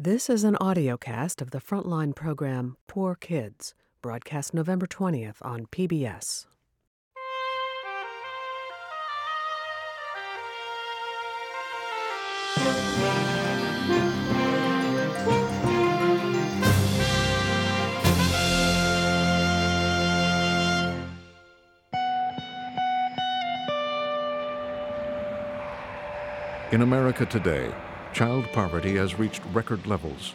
[0.00, 6.46] This is an audiocast of the Frontline program Poor Kids, broadcast November 20th on PBS.
[26.70, 27.74] In America today,
[28.18, 30.34] child poverty has reached record levels,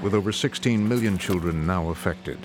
[0.00, 2.38] with over 16 million children now affected.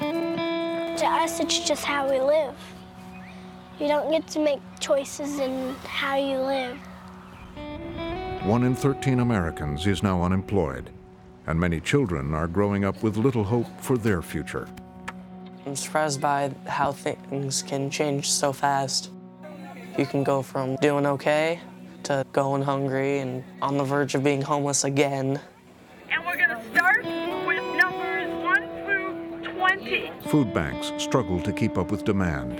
[0.00, 2.56] To us, it's just how we live.
[3.78, 6.76] You don't get to make choices in how you live.
[8.42, 10.90] One in 13 Americans is now unemployed,
[11.46, 14.66] and many children are growing up with little hope for their future.
[15.66, 19.10] I'm surprised by how things can change so fast.
[19.96, 21.60] You can go from doing okay
[22.04, 25.40] to going hungry and on the verge of being homeless again.
[26.10, 27.04] And we're going to start
[27.46, 30.12] with numbers 1 through 20.
[30.28, 32.58] Food banks struggle to keep up with demand,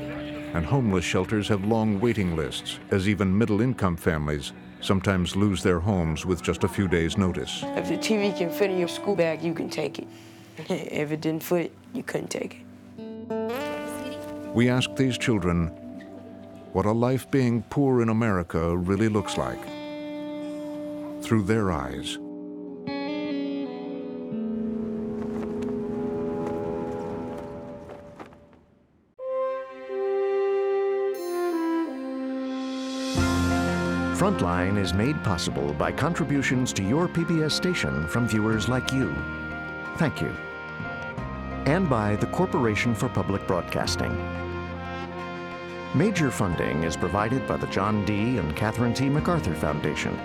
[0.54, 5.78] and homeless shelters have long waiting lists as even middle income families sometimes lose their
[5.78, 7.62] homes with just a few days' notice.
[7.62, 10.08] If the TV can fit in your school bag, you can take it.
[10.68, 12.66] If it didn't fit, you couldn't take it.
[14.54, 15.70] We ask these children
[16.72, 19.62] what a life being poor in America really looks like
[21.22, 22.18] through their eyes.
[34.18, 39.14] Frontline is made possible by contributions to your PBS station from viewers like you.
[39.96, 40.32] Thank you.
[41.66, 44.51] And by the Corporation for Public Broadcasting.
[45.94, 48.38] Major funding is provided by the John D.
[48.38, 49.10] and Catherine T.
[49.10, 50.18] MacArthur Foundation,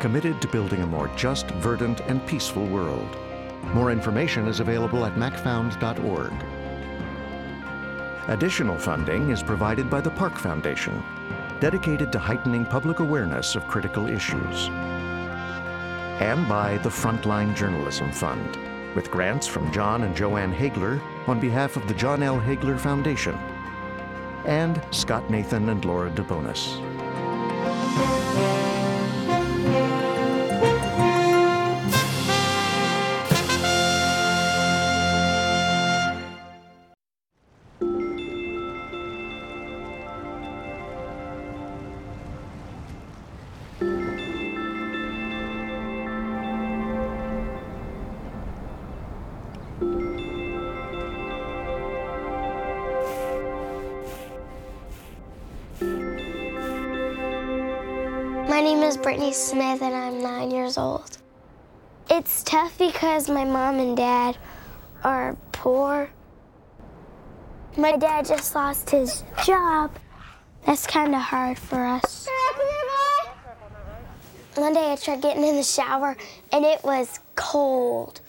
[0.00, 3.16] committed to building a more just, verdant, and peaceful world.
[3.72, 6.32] More information is available at macfound.org.
[8.28, 11.00] Additional funding is provided by the Park Foundation,
[11.60, 14.68] dedicated to heightening public awareness of critical issues.
[16.18, 18.58] And by the Frontline Journalism Fund,
[18.96, 22.40] with grants from John and Joanne Hagler on behalf of the John L.
[22.40, 23.38] Hagler Foundation,
[24.46, 26.95] and Scott Nathan and Laura DeBonis.
[59.36, 61.18] Smith, and I'm nine years old.
[62.08, 64.38] It's tough because my mom and dad
[65.04, 66.08] are poor.
[67.76, 69.90] My dad just lost his job.
[70.64, 72.26] That's kind of hard for us.
[74.54, 76.16] One day I tried getting in the shower,
[76.50, 78.22] and it was cold.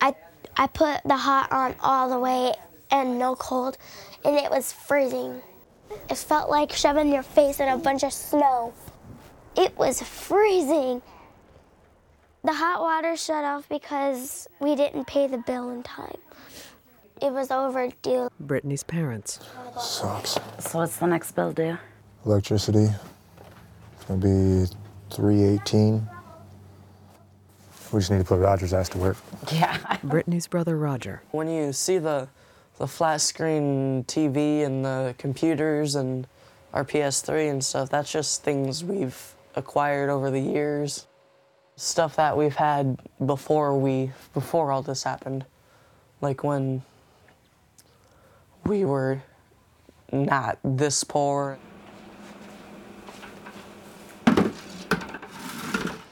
[0.00, 0.16] I,
[0.56, 2.54] I put the hot on all the way
[2.90, 3.78] and no cold,
[4.24, 5.40] and it was freezing.
[6.10, 8.74] It felt like shoving your face in a bunch of snow.
[9.56, 11.00] It was freezing.
[12.42, 16.16] The hot water shut off because we didn't pay the bill in time.
[17.22, 18.28] It was overdue.
[18.40, 19.40] Brittany's parents.
[19.80, 20.38] Sucks.
[20.58, 21.78] So what's the next bill due?
[22.26, 22.88] Electricity.
[23.94, 24.70] It's gonna be
[25.10, 26.08] three eighteen.
[27.92, 29.16] We just need to put Roger's ass to work.
[29.52, 29.96] Yeah.
[30.02, 31.22] Brittany's brother Roger.
[31.30, 32.28] When you see the,
[32.78, 36.26] the flat screen TV and the computers and
[36.72, 41.06] our PS3 and stuff, that's just things we've acquired over the years.
[41.76, 45.44] Stuff that we've had before we before all this happened.
[46.20, 46.82] Like when
[48.64, 49.22] we were
[50.12, 51.58] not this poor.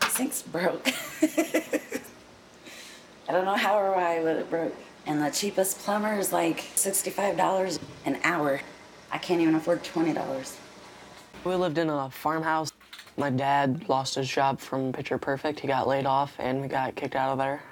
[0.09, 0.89] Sink's broke.
[1.23, 1.81] I
[3.29, 4.75] don't know how or why, but it broke.
[5.07, 8.61] And the cheapest plumber is like $65 an hour.
[9.11, 10.57] I can't even afford $20.
[11.45, 12.73] We lived in a farmhouse.
[13.17, 15.61] My dad lost his job from Picture Perfect.
[15.61, 17.63] He got laid off and we got kicked out of there.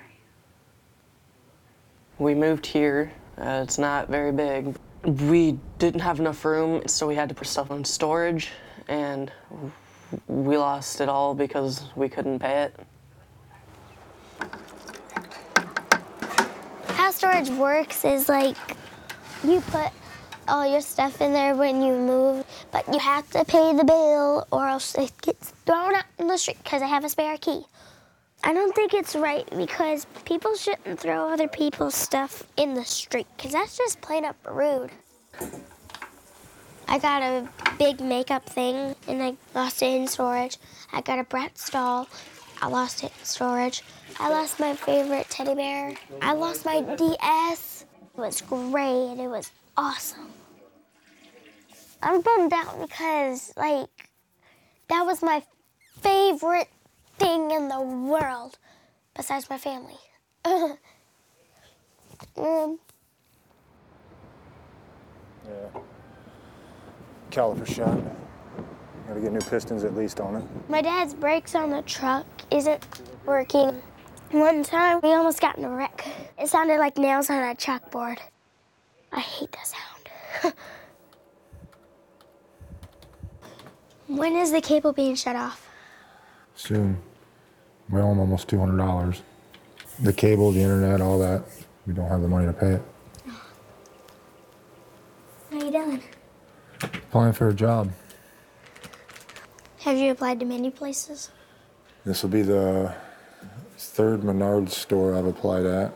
[2.19, 3.13] We moved here.
[3.39, 4.77] Uh, it's not very big.
[5.05, 8.51] We didn't have enough room, so we had to put stuff in storage,
[8.89, 9.33] and
[10.27, 12.79] we lost it all because we couldn't pay it.
[16.89, 18.57] How storage works is like
[19.43, 19.91] you put
[20.51, 24.47] all your stuff in there when you move, but you have to pay the bill
[24.51, 27.63] or else it gets thrown out in the street because I have a spare key.
[28.43, 33.27] I don't think it's right because people shouldn't throw other people's stuff in the street
[33.37, 34.91] because that's just plain up rude.
[36.89, 37.49] I got a
[37.79, 40.57] big makeup thing and I lost it in storage.
[40.93, 42.09] I got a Bratz doll.
[42.61, 43.83] I lost it in storage.
[44.19, 45.95] I lost my favorite teddy bear.
[46.21, 47.85] I lost my DS.
[48.15, 49.19] It was great.
[49.19, 50.40] It was awesome.
[52.03, 54.11] I'm bummed out because, like,
[54.89, 55.43] that was my
[56.01, 56.69] favorite
[57.19, 58.59] thing in the world
[59.15, 59.99] besides my family.
[60.45, 60.79] um,
[65.47, 65.81] Yeah.
[67.31, 67.99] Caliper shot.
[69.07, 70.45] Gotta get new pistons at least on it.
[70.69, 72.85] my dad's brakes on the truck isn't
[73.27, 73.83] working.
[74.31, 76.07] One time, we almost got in a wreck.
[76.39, 78.19] It sounded like nails on a chalkboard.
[79.13, 80.55] I hate that sound.
[84.17, 85.69] when is the cable being shut off?
[86.55, 87.01] Soon.
[87.89, 89.21] We owe them almost $200.
[90.01, 91.45] The cable, the internet, all that.
[91.87, 92.83] We don't have the money to pay it.
[95.53, 96.03] Are you doing?
[96.83, 97.91] Applying for a job.
[99.81, 101.31] Have you applied to many places?
[102.05, 102.95] This will be the
[103.77, 105.93] third Menards store I've applied at.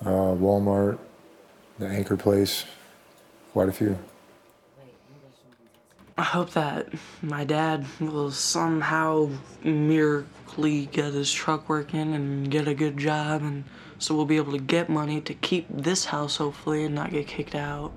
[0.00, 0.98] Uh, Walmart,
[1.78, 2.64] the Anchor Place,
[3.52, 3.98] quite a few.
[6.18, 6.88] I hope that
[7.20, 9.28] my dad will somehow
[9.62, 13.64] miraculously get his truck working and get a good job, and
[13.98, 17.26] so we'll be able to get money to keep this house hopefully and not get
[17.26, 17.92] kicked out.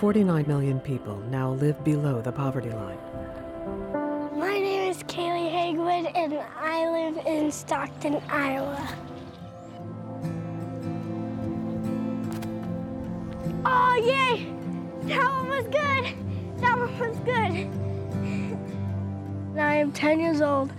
[0.00, 2.96] Forty-nine million people now live below the poverty line.
[4.34, 8.88] My name is Kaylee Hagwood, and I live in Stockton, Iowa.
[13.66, 14.46] Oh, yay!
[15.02, 16.14] That one was good!
[16.62, 17.68] That one was good!
[19.60, 20.72] I am 10 years old,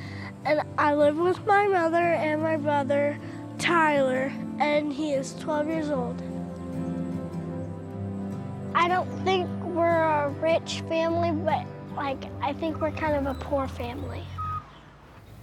[0.46, 3.20] and I live with my mother and my brother,
[3.60, 6.20] Tyler, and he is 12 years old.
[8.82, 13.40] I don't think we're a rich family, but like I think we're kind of a
[13.40, 14.24] poor family.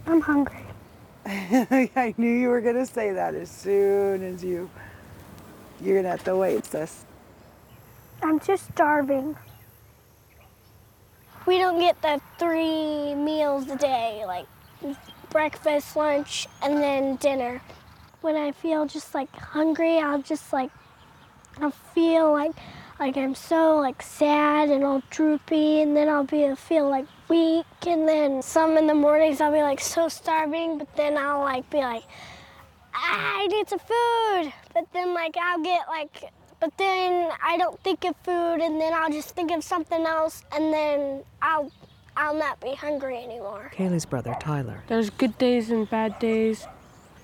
[0.05, 0.65] I'm hungry.
[1.25, 4.69] I knew you were gonna say that as soon as you.
[5.79, 7.05] You're gonna have to wait, sis.
[8.21, 9.37] I'm just starving.
[11.45, 14.47] We don't get the three meals a day, like
[15.29, 17.61] breakfast, lunch, and then dinner.
[18.19, 20.71] When I feel just like hungry, I'll just like
[21.61, 22.51] I'll feel like
[22.99, 27.65] like I'm so like sad and all droopy, and then I'll be feel like weak,
[27.87, 31.69] and then some in the mornings I'll be like so starving, but then I'll like
[31.69, 32.03] be like
[32.93, 38.03] I need some food, but then like I'll get like, but then I don't think
[38.03, 41.71] of food, and then I'll just think of something else, and then I'll
[42.17, 43.71] I'll not be hungry anymore.
[43.73, 46.67] Kaylee's brother, Tyler, There's good days and bad days.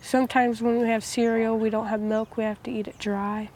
[0.01, 3.49] Sometimes when we have cereal, we don't have milk, we have to eat it dry.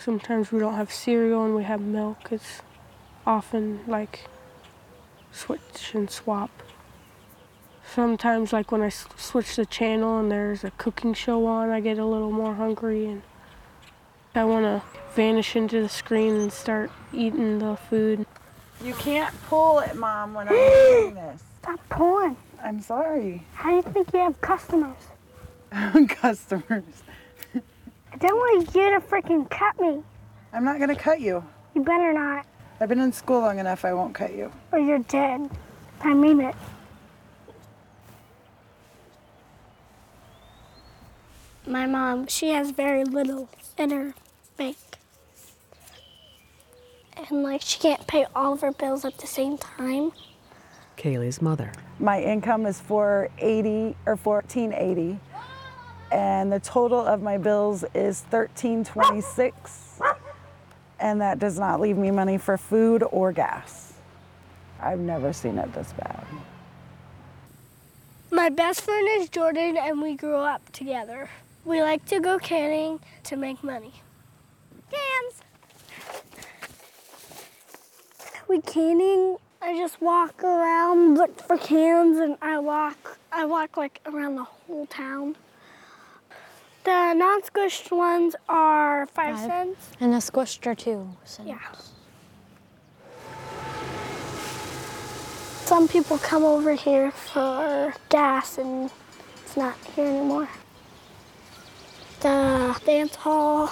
[0.00, 2.28] Sometimes we don't have cereal and we have milk.
[2.30, 2.62] It's
[3.26, 4.24] often like
[5.30, 6.50] switch and swap.
[7.84, 11.98] Sometimes, like when I switch the channel and there's a cooking show on, I get
[11.98, 13.20] a little more hungry and
[14.34, 14.82] I want to
[15.14, 18.24] vanish into the screen and start eating the food.
[18.82, 21.42] You can't pull it, Mom, when I'm doing this.
[21.62, 22.36] Stop pulling.
[22.64, 23.44] I'm sorry.
[23.52, 24.96] How do you think you have customers?
[26.08, 26.84] Customers.
[28.12, 30.02] I don't want you to freaking cut me.
[30.52, 31.44] I'm not gonna cut you.
[31.74, 32.44] You better not,
[32.80, 34.50] I've been in school long enough, I won't cut you.
[34.72, 35.48] or you're dead.
[36.02, 36.54] I mean it.
[41.66, 44.14] My mom, she has very little in her
[44.56, 44.76] bank.
[47.30, 50.12] And like she can't pay all of her bills at the same time.
[50.96, 55.18] Kaylee's mother, My income is 480 or 1480,
[56.10, 60.00] and the total of my bills is 1326,
[60.98, 63.94] and that does not leave me money for food or gas.
[64.80, 66.24] I've never seen it this bad.
[68.30, 71.28] My best friend is Jordan, and we grew up together.
[71.64, 73.92] We like to go canning to make money.
[74.90, 75.42] Cans!
[78.48, 79.36] We canning.
[79.62, 83.18] I just walk around, look for cans, and I walk.
[83.30, 85.36] I walk like around the whole town.
[86.84, 89.46] The non-squished ones are five, Five.
[89.46, 89.88] cents.
[90.00, 91.48] And the squished are two cents.
[91.48, 91.58] Yeah.
[95.66, 98.90] Some people come over here for gas and
[99.44, 100.48] it's not here anymore.
[102.20, 103.70] The dance hall,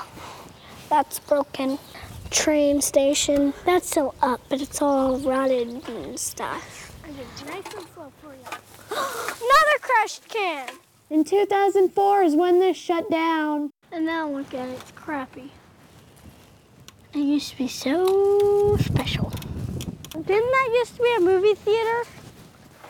[0.89, 1.79] that's broken.
[2.31, 6.95] Train station, that's still up, but it's all rotted and stuff.
[8.91, 10.69] Another crushed can!
[11.11, 13.71] In 2004 is when this shut down.
[13.91, 15.51] And now look at it, it's crappy.
[17.15, 19.33] It used to be so special.
[20.11, 22.05] Didn't that used to be a movie theater?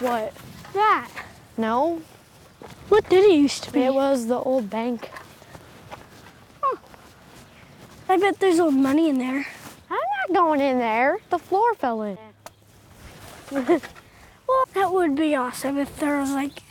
[0.01, 0.33] What?
[0.75, 1.09] That.
[1.57, 2.03] No.
[2.89, 3.83] What did it used to be?
[3.83, 5.11] It was the old bank.
[8.09, 9.47] I bet there's old money in there.
[9.91, 11.19] I'm not going in there.
[11.29, 12.19] The floor fell in.
[13.53, 16.63] well, that would be awesome if there was like,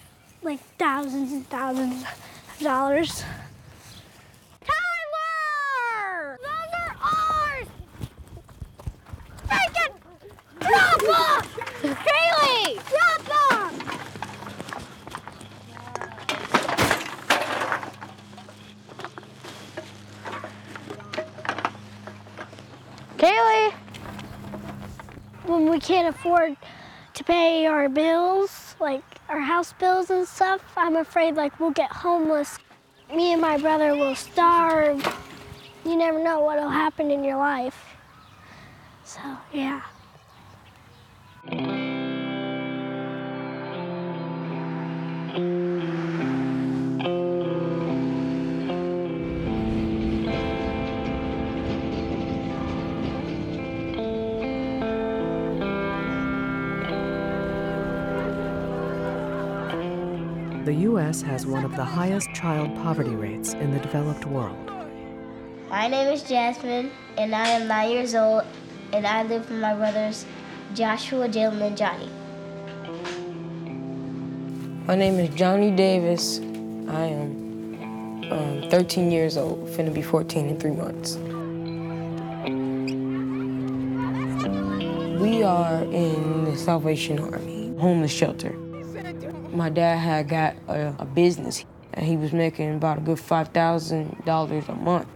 [0.48, 3.22] like thousands and thousands of dollars.
[4.64, 6.40] Tyler!
[6.42, 7.68] Those are ours!
[9.50, 9.92] Take!
[10.62, 11.42] Drop them!
[11.96, 12.80] Kaylee!
[12.88, 13.72] Drop them!
[23.18, 23.74] Kaylee!
[25.44, 26.56] When we can't afford
[27.16, 31.92] to pay our bills, like our house bills and stuff, I'm afraid like we'll get
[31.92, 32.58] homeless.
[33.14, 35.06] Me and my brother will starve.
[35.86, 37.96] You never know what'll happen in your life.
[39.04, 39.22] So,
[39.54, 39.82] yeah.
[60.98, 61.22] U.S.
[61.22, 64.72] has one of the highest child poverty rates in the developed world.
[65.70, 66.90] My name is Jasmine,
[67.20, 68.42] and I am nine years old,
[68.92, 70.26] and I live with my brothers
[70.74, 72.10] Joshua, Jalen, and Johnny.
[74.88, 76.40] My name is Johnny Davis.
[76.90, 81.18] I am um, 13 years old, finna be 14 in three months.
[85.22, 88.56] We are in the Salvation Army, homeless shelter.
[89.58, 94.70] My dad had got a, a business, and he was making about a good $5,000
[94.70, 95.08] a month.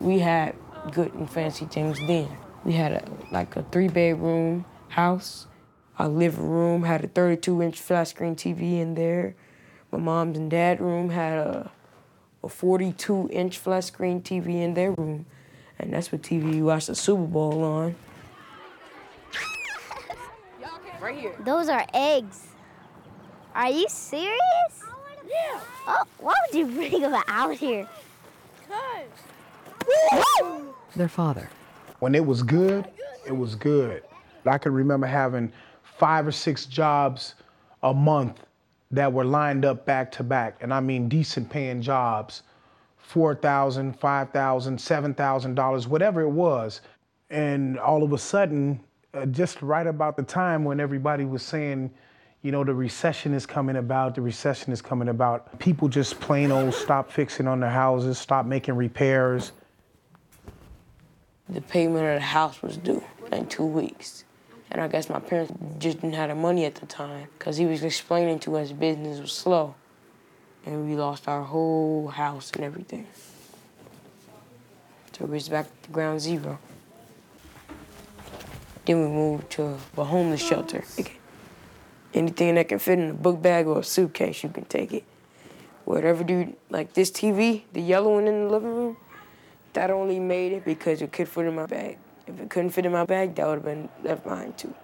[0.00, 0.54] We had
[0.92, 2.28] good and fancy things then.
[2.62, 5.46] We had a, like a three bedroom house.
[5.98, 9.34] Our living room had a 32 inch flat screen TV in there.
[9.90, 11.70] My mom's and dad's room had a,
[12.44, 15.24] a 42 inch flat screen TV in their room.
[15.78, 17.94] And that's what TV you watch the Super Bowl on.
[21.46, 22.49] Those are eggs.
[23.54, 24.38] Are you serious?
[25.28, 25.60] Yeah.
[25.86, 27.86] Oh, why would you bring them out here?
[28.68, 29.06] Cause.
[30.96, 31.48] Their father,
[32.00, 32.88] When it was good,
[33.24, 34.02] it was good.
[34.44, 35.52] I can remember having
[35.84, 37.36] five or six jobs
[37.84, 38.40] a month
[38.90, 42.42] that were lined up back to back, and I mean decent paying jobs,
[43.12, 46.80] $4,000, $5,000, $7,000, whatever it was.
[47.30, 48.80] And all of a sudden,
[49.14, 51.92] uh, just right about the time when everybody was saying,
[52.42, 56.50] you know, the recession is coming about, the recession is coming about, people just plain
[56.50, 59.52] old stop fixing on their houses, stop making repairs.
[61.50, 64.24] The payment of the house was due in two weeks.
[64.70, 67.66] And I guess my parents just didn't have the money at the time because he
[67.66, 69.74] was explaining to us business was slow.
[70.64, 73.06] And we lost our whole house and everything.
[75.12, 76.58] So we was back to ground zero.
[78.86, 80.84] Then we moved to a homeless shelter.
[82.12, 85.04] Anything that can fit in a book bag or a suitcase, you can take it.
[85.84, 88.96] Whatever, dude, like this TV, the yellow one in the living room,
[89.72, 91.98] that only made it because it could fit in my bag.
[92.26, 94.74] If it couldn't fit in my bag, that would have been left behind too.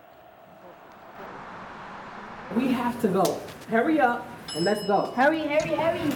[2.54, 3.40] We have to go.
[3.68, 5.12] Hurry up and let's go.
[5.16, 6.10] Hurry, hurry, hurry.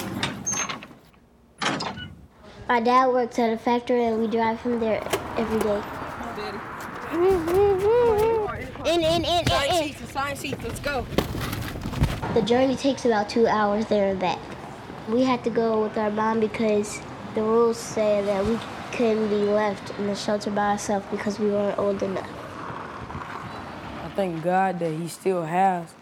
[2.68, 5.02] My dad works at a factory and we drive him there
[5.36, 5.82] every day.
[7.10, 7.69] Mm-hmm.
[8.86, 9.88] In, in, in, in, Sign in.
[9.94, 11.06] seats, sign seats, let's go.
[12.34, 14.38] The journey takes about two hours there and back.
[15.08, 17.00] We had to go with our mom because
[17.34, 18.58] the rules say that we
[18.92, 22.28] couldn't be left in the shelter by ourselves because we weren't old enough.
[23.10, 25.92] I thank God that he still has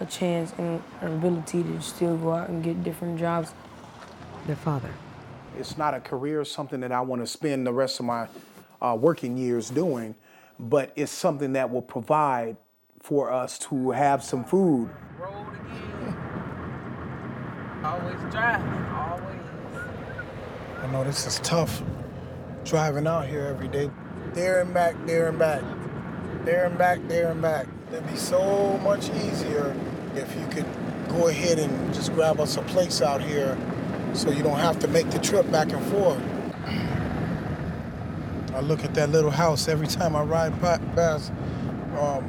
[0.00, 3.52] a chance and an ability to still go out and get different jobs.
[4.46, 4.90] their father,
[5.58, 8.28] It's not a career, something that I want to spend the rest of my
[8.80, 10.14] uh, working years doing,
[10.62, 12.56] but it's something that will provide
[13.00, 14.88] for us to have some food.
[15.18, 16.16] Road again.
[17.84, 19.40] always driving, always.
[20.80, 21.82] I know this is tough
[22.64, 23.90] driving out here every day.
[24.34, 25.62] There and back, there and back.
[26.44, 27.66] There and back, there and back.
[27.88, 29.76] It'd be so much easier
[30.14, 30.66] if you could
[31.08, 33.58] go ahead and just grab us a place out here
[34.14, 36.22] so you don't have to make the trip back and forth.
[38.54, 41.32] I look at that little house every time I ride past.
[41.98, 42.28] Um,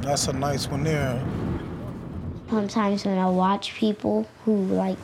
[0.00, 1.24] that's a nice one there.
[2.50, 4.98] Sometimes when I watch people who like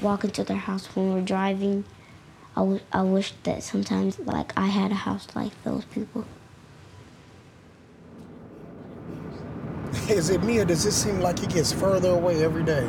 [0.00, 1.84] walk into their house when we're driving,
[2.56, 6.24] I, w- I wish that sometimes like I had a house like those people.
[10.08, 12.88] Is it me or does it seem like it gets further away every day?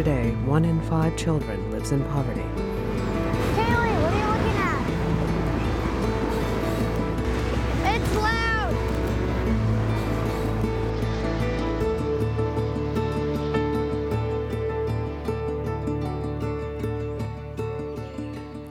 [0.00, 2.40] Today, one in five children lives in poverty.
[2.40, 4.80] Kaylee, what are you looking at?
[7.84, 8.74] It's loud.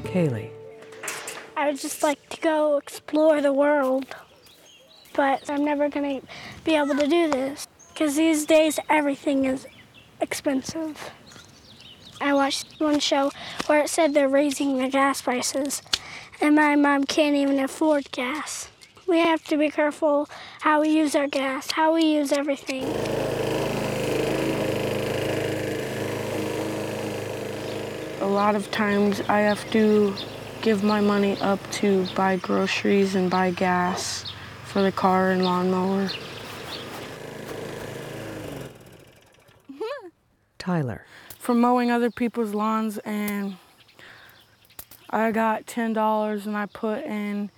[0.06, 0.50] Kaylee,
[1.56, 4.08] I would just like to go explore the world,
[5.14, 6.28] but I'm never going to
[6.64, 9.68] be able to do this because these days everything is
[10.22, 11.12] expensive.
[12.22, 13.32] I watched one show
[13.68, 15.82] where it said they're raising the gas prices,
[16.42, 18.70] and my mom can't even afford gas.
[19.08, 20.28] We have to be careful
[20.62, 22.84] how we use our gas, how we use everything.
[28.22, 30.14] A lot of times I have to
[30.62, 34.26] give my money up to buy groceries and buy gas
[34.66, 36.10] for the car and lawnmower.
[40.60, 41.06] Tyler,
[41.50, 43.58] For mowing other people's lawns and
[45.10, 47.50] I got ten dollars and I put in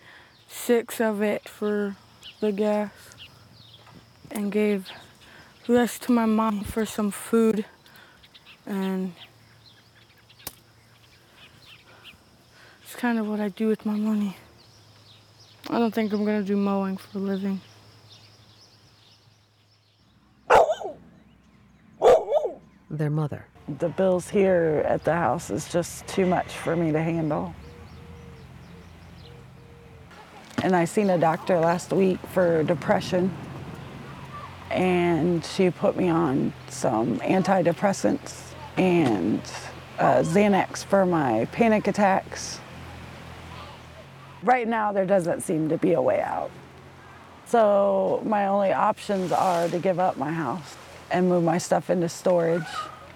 [0.47, 1.97] six of it for
[2.39, 2.93] the gas
[4.31, 4.87] and gave
[5.67, 7.65] the rest to my mom for some food
[8.65, 9.11] and
[12.83, 14.37] it's kind of what I do with my money.
[15.69, 17.59] I don't think I'm gonna do mowing for a living.
[22.89, 23.50] their mother.
[23.77, 27.53] The bills here at the house is just too much for me to handle.
[30.63, 33.35] And I seen a doctor last week for depression,
[34.69, 39.39] and she put me on some antidepressants and
[39.99, 42.59] uh, Xanax for my panic attacks.
[44.43, 46.51] Right now, there doesn't seem to be a way out.
[47.45, 50.75] So my only options are to give up my house
[51.11, 52.63] and move my stuff into storage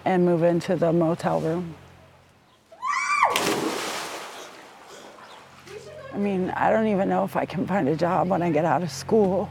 [0.06, 1.76] and move into the motel room.
[6.14, 8.64] I mean, I don't even know if I can find a job when I get
[8.64, 9.50] out of school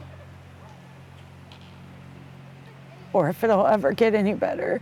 [3.12, 4.80] or if it'll ever get any better.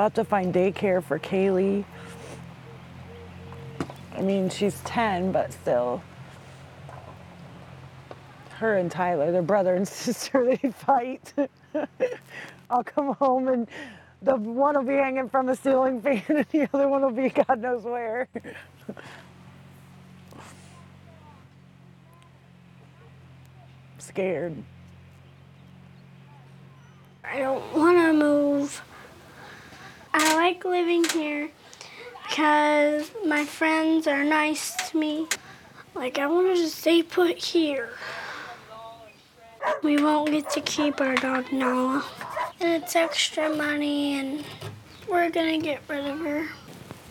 [0.00, 1.84] We'll have to find daycare for Kaylee.
[4.16, 6.02] I mean, she's 10, but still.
[8.52, 11.34] Her and Tyler, they're brother and sister, they fight.
[12.70, 13.68] I'll come home and
[14.22, 17.28] the one will be hanging from a ceiling fan and the other one will be
[17.28, 18.26] God knows where.
[23.98, 24.56] Scared.
[27.22, 28.82] I don't want to move.
[30.12, 31.50] I like living here
[32.24, 35.28] because my friends are nice to me.
[35.94, 37.90] Like, I want to just stay put here.
[39.82, 42.04] We won't get to keep our dog Nala.
[42.60, 44.44] And it's extra money, and
[45.08, 46.48] we're gonna get rid of her.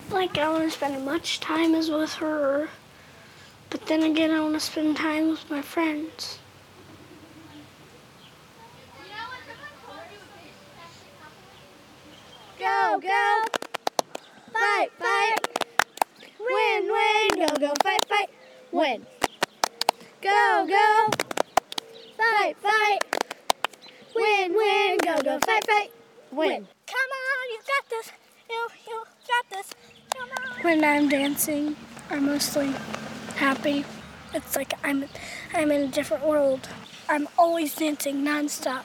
[0.09, 2.69] Like, I want to spend as much time as with her.
[3.69, 6.39] But then again, I want to spend time with my friends.
[12.89, 13.43] Go, go.
[14.51, 15.37] Fight, fight.
[16.39, 17.47] Win, win.
[17.47, 18.29] Go, go, fight, fight.
[18.71, 19.05] Win.
[20.23, 21.07] Go, go.
[22.17, 22.99] Fight, fight.
[24.15, 24.97] Win, win.
[25.03, 25.91] Go, go, fight, fight.
[26.31, 26.67] Win.
[26.87, 28.11] Come on, you got this.
[28.49, 29.75] You, you got this.
[30.15, 30.63] Come on.
[30.63, 31.75] When I'm dancing,
[32.09, 32.73] I'm mostly
[33.35, 33.85] happy.
[34.33, 35.05] It's like I'm,
[35.53, 36.67] I'm in a different world.
[37.07, 38.81] I'm always dancing nonstop.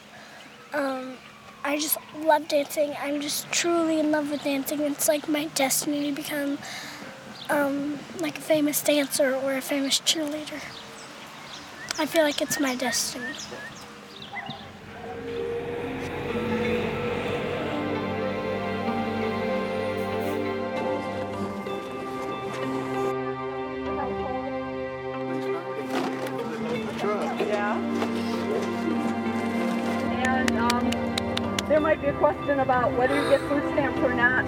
[0.74, 1.16] Um,
[1.66, 2.94] I just love dancing.
[3.00, 4.80] I'm just truly in love with dancing.
[4.80, 6.58] It's like my destiny to become
[7.48, 10.60] um, like a famous dancer or a famous cheerleader.
[11.98, 13.32] I feel like it's my destiny.
[31.94, 34.44] Might be a question about whether you get food stamps or not.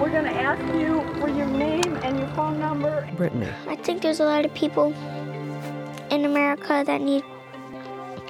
[0.00, 3.06] We're going to ask you for your name and your phone number.
[3.16, 3.48] Brittany.
[3.68, 4.94] I think there's a lot of people
[6.10, 7.22] in America that need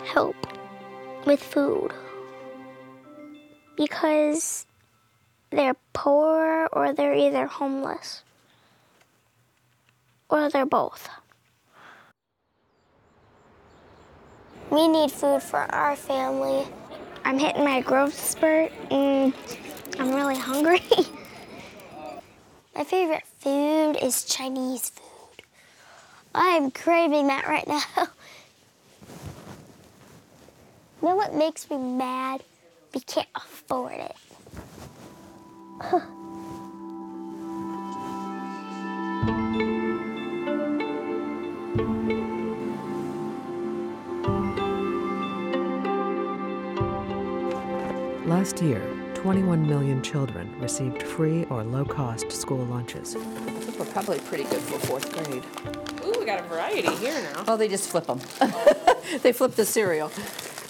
[0.05, 0.35] help
[1.27, 1.92] with food
[3.77, 4.66] because
[5.51, 8.25] they're poor or they're either homeless
[10.29, 11.09] or they're both.
[14.73, 16.66] We need food for our family.
[17.25, 19.33] I'm hitting my growth spurt and
[19.99, 20.83] I'm really hungry.
[22.75, 25.45] my favorite food is Chinese food.
[26.35, 27.81] I'm craving that right now.
[31.03, 32.43] you know what makes me mad?
[32.95, 34.17] We can't afford it.
[48.45, 48.83] Last year,
[49.15, 53.17] 21 million children received free or low cost school lunches.
[53.17, 55.43] I think we're probably pretty good for fourth grade.
[56.05, 57.45] Ooh, we got a variety here now.
[57.49, 58.21] Oh, they just flip them.
[59.23, 60.13] they flip the cereal.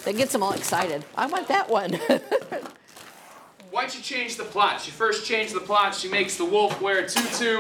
[0.04, 1.04] That gets them all excited.
[1.16, 1.94] I want that one.
[3.72, 4.80] Why'd you change the plot?
[4.80, 5.96] She first changed the plot.
[5.96, 7.58] She makes the wolf wear a tutu.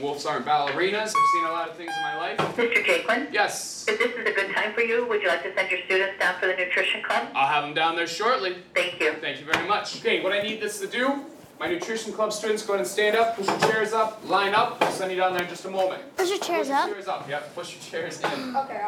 [0.00, 1.14] Wolves aren't ballerinas.
[1.16, 2.38] I've seen a lot of things in my life.
[2.38, 2.84] Mr.
[2.84, 3.32] Jaquin?
[3.32, 3.86] Yes.
[3.88, 6.18] If this is a good time for you, would you like to send your students
[6.18, 7.28] down for the nutrition club?
[7.34, 8.56] I'll have them down there shortly.
[8.74, 9.14] Thank you.
[9.20, 9.96] Thank you very much.
[10.00, 11.24] Okay, what I need this to do,
[11.58, 14.76] my nutrition club students, go ahead and stand up, push your chairs up, line up.
[14.82, 16.02] I'll send you down there in just a moment.
[16.16, 16.86] Push your chairs push up?
[16.86, 17.28] Your chairs up.
[17.28, 18.56] Yep, push your chairs in.
[18.56, 18.82] Okay.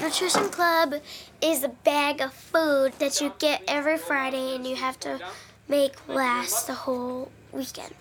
[0.00, 0.94] Nutrition Club
[1.40, 5.20] is a bag of food that you get every Friday and you have to
[5.66, 7.94] make last the whole weekend.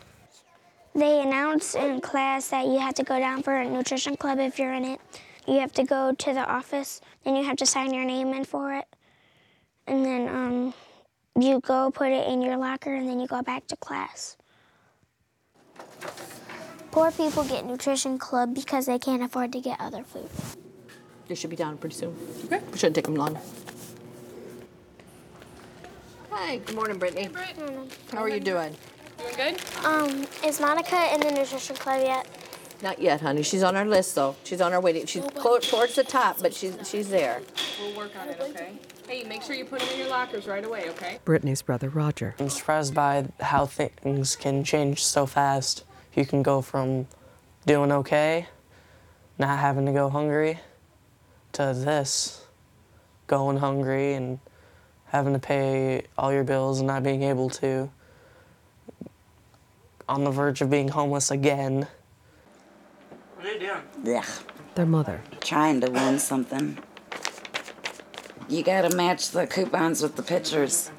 [0.97, 4.57] They announce in class that you have to go down for a nutrition club if
[4.57, 4.99] you're in it.
[5.45, 8.45] You have to go to the office and you have to sign your name in
[8.45, 8.87] for it.
[9.85, 10.73] And then um,
[11.39, 14.37] you go put it in your locker and then you go back to class.
[16.89, 20.27] Poor people get nutrition club because they can't afford to get other food.
[21.27, 22.17] they should be down pretty soon.
[22.45, 22.55] Okay.
[22.55, 23.37] It Shouldn't take them long.
[26.31, 27.27] Hi, good morning, Brittany.
[27.27, 27.87] Brittany.
[28.11, 28.75] How are you doing?
[29.17, 29.85] Doing good?
[29.85, 32.27] Um, is Monica in the nutrition club yet?
[32.83, 33.41] Not yet, honey.
[33.41, 34.35] She's on our list, though.
[34.43, 35.05] She's on our waiting.
[35.07, 37.41] She's clo- towards the top, but she's she's there.
[37.79, 38.73] We'll work on it, okay?
[39.07, 41.19] Hey, make sure you put them in your lockers right away, okay?
[41.25, 42.35] Brittany's brother Roger.
[42.39, 45.83] I'm surprised by how things can change so fast.
[46.13, 47.07] You can go from
[47.65, 48.47] doing okay,
[49.39, 50.59] not having to go hungry,
[51.53, 52.45] to this,
[53.27, 54.39] going hungry and
[55.05, 57.89] having to pay all your bills and not being able to,
[60.09, 61.87] on the verge of being homeless again.
[63.35, 64.17] What are you doing?
[64.17, 64.25] Ugh.
[64.75, 65.21] Their mother.
[65.41, 66.77] Trying to win something.
[68.49, 70.91] You gotta match the coupons with the pictures.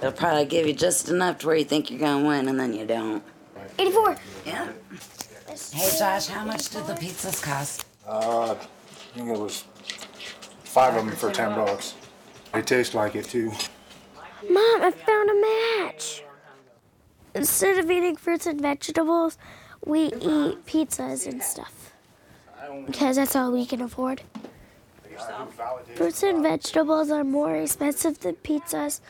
[0.00, 2.72] They'll probably give you just enough to where you think you're gonna win, and then
[2.72, 3.22] you don't.
[3.78, 4.16] 84.
[4.46, 4.68] Yeah.
[5.72, 7.84] Hey, Josh, how much did the pizzas cost?
[8.06, 8.54] Uh, I
[9.14, 9.64] think it was
[10.64, 11.94] five of them for ten bucks.
[12.52, 13.50] They taste like it too.
[14.48, 16.22] Mom, I found a match.
[17.38, 19.38] Instead of eating fruits and vegetables,
[19.86, 21.94] we eat pizzas and stuff.
[22.84, 24.22] Because that's all we can afford.
[25.94, 29.00] Fruits and vegetables are more expensive than pizzas.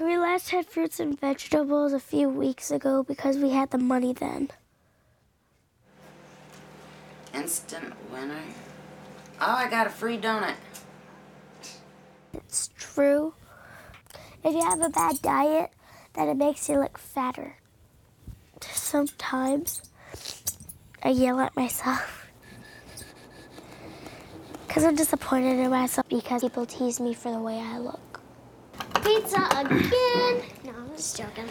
[0.00, 4.14] We last had fruits and vegetables a few weeks ago because we had the money
[4.14, 4.50] then.
[7.34, 8.42] Instant winner.
[9.38, 10.54] Oh, I got a free donut.
[12.32, 13.34] It's true.
[14.42, 15.72] If you have a bad diet,
[16.14, 17.56] then it makes you look fatter.
[18.60, 19.82] Sometimes
[21.02, 22.28] I yell at myself.
[24.66, 28.20] Because I'm disappointed in myself because people tease me for the way I look.
[29.02, 30.42] Pizza again!
[30.64, 31.44] No, I'm just joking.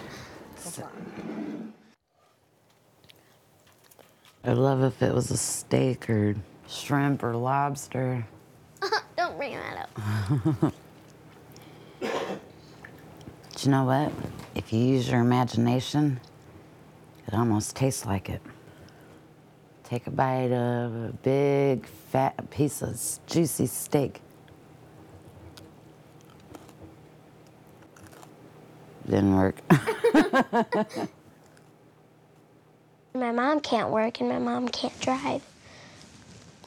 [4.45, 6.36] I'd love if it was a steak or
[6.67, 8.26] shrimp or lobster.
[8.82, 10.73] Uh-huh, don't bring that up.
[13.63, 14.12] But you know what?
[14.55, 16.19] If you use your imagination,
[17.27, 18.41] it almost tastes like it.
[19.83, 24.21] Take a bite of a big, fat piece of juicy steak.
[29.05, 29.55] Didn't work.
[33.15, 35.43] My mom can't work and my mom can't drive.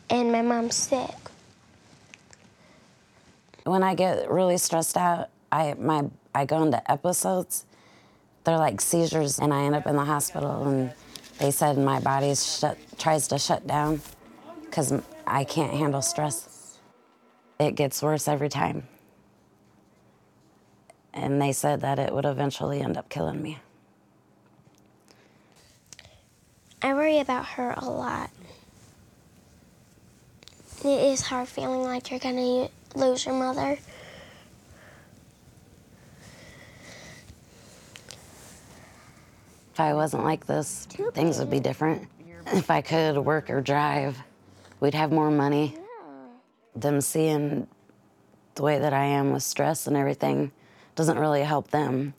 [0.08, 1.10] And my mom's sick.
[3.64, 7.64] When I get really stressed out, I my I go into episodes.
[8.46, 10.68] They're like seizures, and I end up in the hospital.
[10.68, 10.92] And
[11.40, 14.00] they said my body shut, tries to shut down
[14.64, 14.92] because
[15.26, 16.78] I can't handle stress.
[17.58, 18.86] It gets worse every time.
[21.12, 23.58] And they said that it would eventually end up killing me.
[26.82, 28.30] I worry about her a lot.
[30.84, 33.76] It is hard feeling like you're gonna lose your mother.
[39.76, 42.08] If I wasn't like this, things would be different.
[42.46, 44.18] If I could work or drive,
[44.80, 45.76] we'd have more money.
[46.74, 47.66] Them seeing
[48.54, 50.50] the way that I am with stress and everything
[50.94, 52.14] doesn't really help them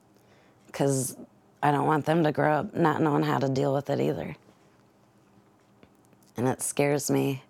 [0.67, 1.17] because
[1.63, 4.35] I don't want them to grow up not knowing how to deal with it either.
[6.37, 7.41] And it scares me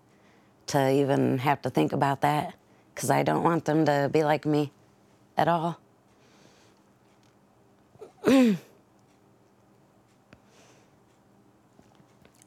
[0.67, 2.54] to even have to think about that
[2.96, 4.72] because I don't want them to be like me
[5.36, 5.78] at all.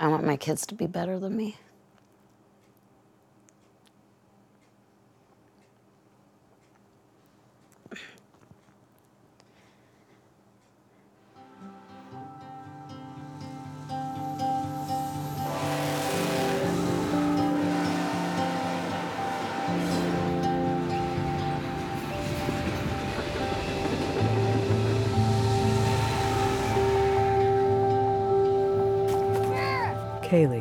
[0.01, 1.57] I want my kids to be better than me.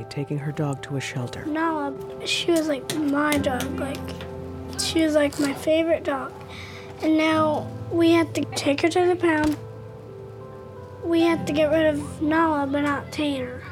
[0.09, 1.45] Taking her dog to a shelter.
[1.45, 3.79] Nala, um, she was like my dog.
[3.79, 3.97] Like,
[4.79, 6.33] she was like my favorite dog.
[7.01, 9.57] And now we have to take her to the pound.
[11.03, 13.63] We have to get rid of Nala, but not Tanner.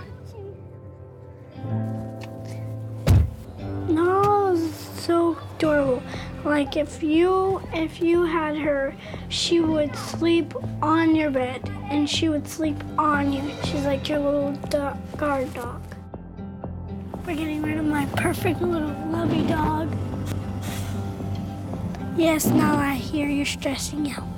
[3.89, 6.02] Nala is so adorable.
[6.43, 8.95] Like if you if you had her,
[9.30, 13.41] she would sleep on your bed and she would sleep on you.
[13.63, 15.82] She's like your little do- guard dog.
[17.28, 19.92] We're getting rid of my perfect little lovey dog.
[22.16, 24.37] Yes, now I hear you're stressing out.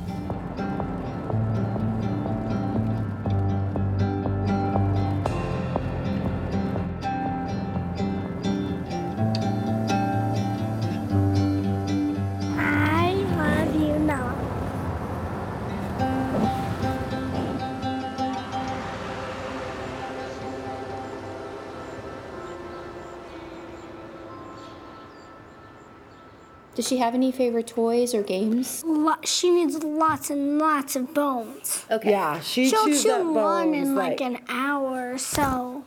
[27.10, 28.84] Have any favorite toys or games?
[28.86, 31.84] Lo- she needs lots and lots of bones.
[31.89, 32.12] Okay.
[32.12, 35.84] Yeah, she She'll chews chew up one bones in like, like- an hour or so.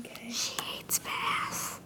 [0.00, 0.28] Okay.
[0.32, 1.78] She hates bass.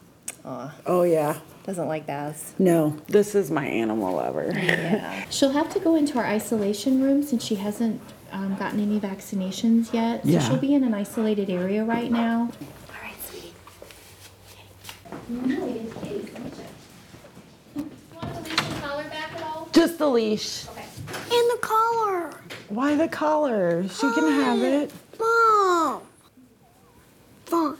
[0.46, 0.74] Aw.
[0.86, 1.40] Oh yeah.
[1.64, 2.54] Doesn't like baths.
[2.58, 4.50] No, this is my animal lover.
[4.54, 5.26] Yeah.
[5.30, 8.00] She'll have to go into our isolation room since she hasn't
[8.32, 10.22] um, gotten any vaccinations yet.
[10.24, 10.38] So Yeah.
[10.40, 12.50] she'll be in an isolated area right now.
[19.78, 20.66] Just the leash.
[20.66, 22.34] And the collar.
[22.68, 23.86] Why the collar?
[23.86, 24.92] She can have it.
[25.20, 26.02] Mom.
[27.46, 27.78] Vaughn.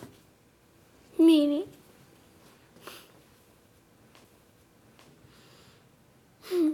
[1.18, 1.66] Meanie.
[6.44, 6.70] Hmm.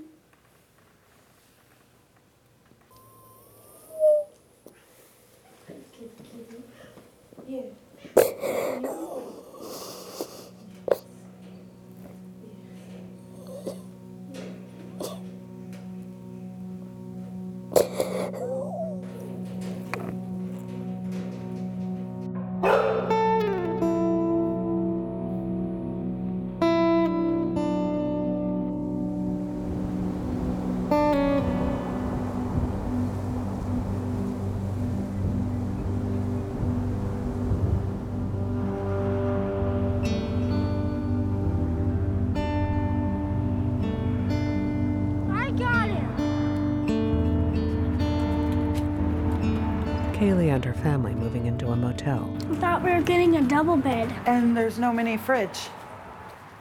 [53.54, 54.12] Double bed.
[54.26, 55.68] And there's no mini fridge.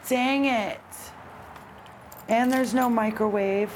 [0.07, 0.79] Dang it.
[2.29, 3.73] And there's no microwave.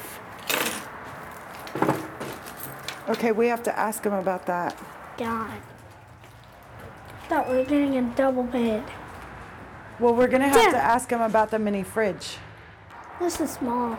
[3.09, 4.77] Okay, we have to ask him about that.
[5.17, 5.51] God.
[7.27, 8.83] Thought we were getting a double bed.
[9.99, 10.71] Well, we're gonna have Dad.
[10.71, 12.37] to ask him about the mini fridge.
[13.19, 13.97] This is small.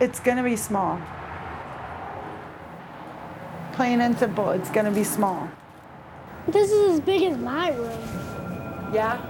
[0.00, 1.00] It's gonna be small.
[3.72, 5.50] Plain and simple, it's gonna be small.
[6.48, 8.02] This is as big as my room.
[8.92, 9.20] Yeah?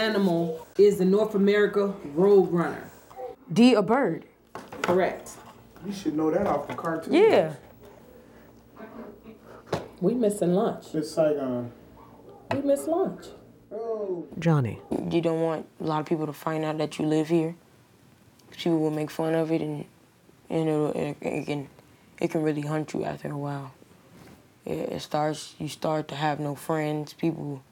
[0.00, 2.90] Animal is the North America road runner?
[3.52, 4.24] D, a bird.
[4.82, 5.32] Correct.
[5.86, 7.14] You should know that off the cartoon.
[7.14, 7.54] Yeah.
[10.00, 10.94] We missing lunch.
[10.94, 11.70] Miss Saigon.
[12.52, 13.26] We missed lunch.
[13.72, 14.26] Oh.
[14.38, 14.80] Johnny.
[15.10, 17.54] You don't want a lot of people to find out that you live here.
[18.50, 19.84] People will make fun of it, and
[20.48, 21.68] and it'll, it, it can
[22.18, 23.72] it can really hunt you after a while.
[24.66, 27.12] It, it starts you start to have no friends.
[27.12, 27.62] People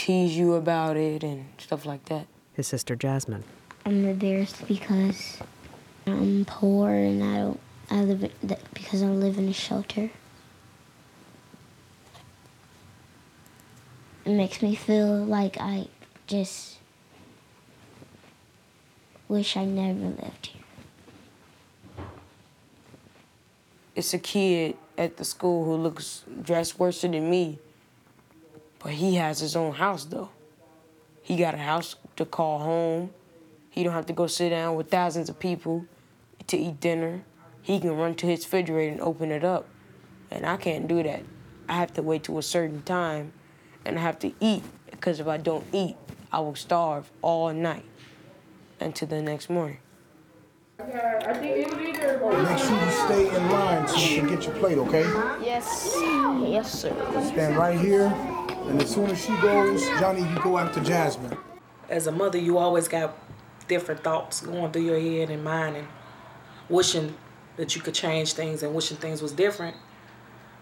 [0.00, 2.26] tease you about it and stuff like that.
[2.54, 3.44] His sister Jasmine.
[3.84, 5.38] I'm embarrassed because
[6.06, 7.60] I'm poor and I don't.
[7.90, 10.10] I live in, because I live in a shelter.
[14.24, 15.88] It makes me feel like I
[16.26, 16.78] just
[19.28, 22.06] wish I never lived here.
[23.94, 27.58] It's a kid at the school who looks dressed worse than me,
[28.82, 30.30] but he has his own house though.
[31.22, 33.10] He got a house to call home.
[33.68, 35.86] He don't have to go sit down with thousands of people
[36.48, 37.22] to eat dinner.
[37.62, 39.68] He can run to his refrigerator and open it up.
[40.30, 41.22] And I can't do that.
[41.68, 43.32] I have to wait to a certain time
[43.84, 45.96] and I have to eat because if I don't eat,
[46.32, 47.84] I will starve all night
[48.80, 49.78] until the next morning.
[50.78, 50.92] Make
[52.58, 55.02] sure you stay in line so you can get your plate, okay?
[55.44, 55.94] Yes.
[56.40, 56.94] Yes, sir.
[57.22, 58.08] Stand right here,
[58.68, 61.36] and as soon as she goes, Johnny, you go after Jasmine.
[61.88, 63.16] as a mother, you always got
[63.68, 65.88] different thoughts going through your head and mind and
[66.68, 67.14] wishing
[67.56, 69.76] that you could change things and wishing things was different.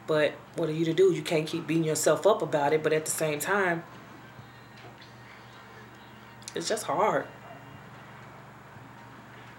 [0.07, 1.13] But what are you to do?
[1.13, 3.85] You can't keep beating yourself up about it, but at the same time,
[6.55, 7.27] it's just hard.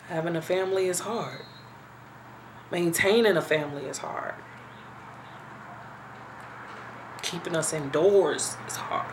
[0.08, 1.41] Having a family is hard.
[2.71, 4.34] Maintaining a family is hard.
[7.30, 9.06] Keeping us indoors is hard.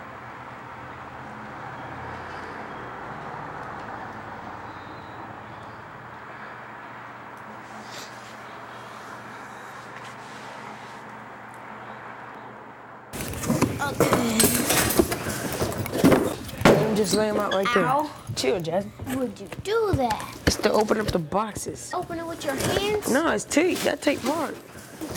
[16.64, 17.84] Let me just lay him out right there.
[17.84, 18.10] Ow.
[18.34, 18.92] Chill, Jasmine.
[19.18, 20.38] Would you do that?
[20.46, 21.90] It's to open up the boxes.
[21.92, 23.10] Open it with your hands?
[23.10, 23.76] No, it's tape.
[23.80, 24.56] That take part.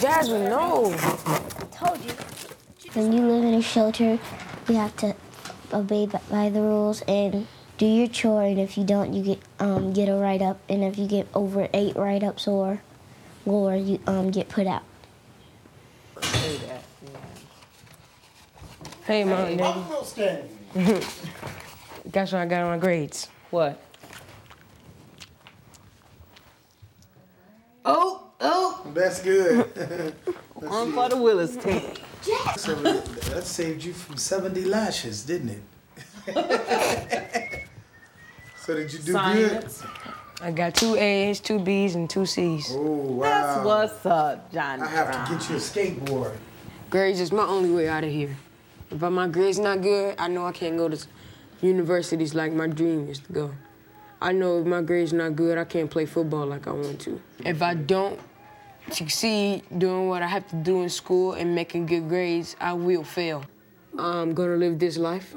[0.01, 0.93] Jasmine, no.
[0.93, 1.39] I
[1.71, 2.11] Told you.
[2.93, 4.17] When you live in a shelter,
[4.67, 5.15] you have to
[5.71, 7.45] obey by the rules and
[7.77, 8.43] do your chore.
[8.43, 10.59] And if you don't, you get um, get a write up.
[10.67, 12.81] And if you get over eight write ups or
[13.45, 14.83] more, you um, get put out.
[19.05, 19.81] Hey, mom and daddy.
[19.85, 20.57] still standing.
[22.11, 23.27] Guess what I got on my grades?
[23.49, 23.81] What?
[27.85, 28.81] Oh, oh.
[28.93, 30.15] That's good.
[30.67, 31.81] On for the Willis team.
[32.57, 35.63] So that that saved you from 70 lashes, didn't it?
[38.61, 39.83] so did you do Science.
[40.41, 42.71] I got two A's, two B's, and two C's.
[42.71, 43.23] Oh, wow.
[43.23, 44.83] That's what's up, Johnny.
[44.83, 45.27] I have Brown.
[45.27, 46.37] to get you a skateboard.
[46.89, 48.35] Grades is my only way out of here.
[48.89, 50.97] If my grades not good, I know I can't go to
[51.61, 53.51] universities like my dream is to go.
[54.21, 57.21] I know if my grades not good, I can't play football like I want to.
[57.45, 58.19] If I don't
[58.93, 63.03] succeed doing what I have to do in school and making good grades, I will
[63.03, 63.43] fail.
[63.97, 65.35] I'm gonna live this life,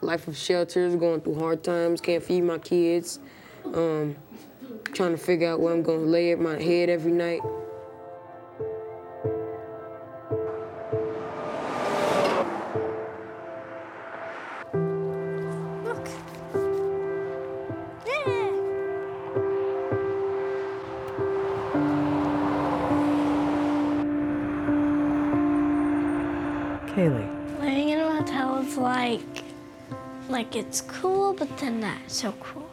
[0.00, 3.18] life of shelters, going through hard times, can't feed my kids,
[3.64, 4.16] um,
[4.92, 7.40] trying to figure out where I'm gonna lay my head every night.
[30.38, 32.70] Like it's cool, but then not so cool.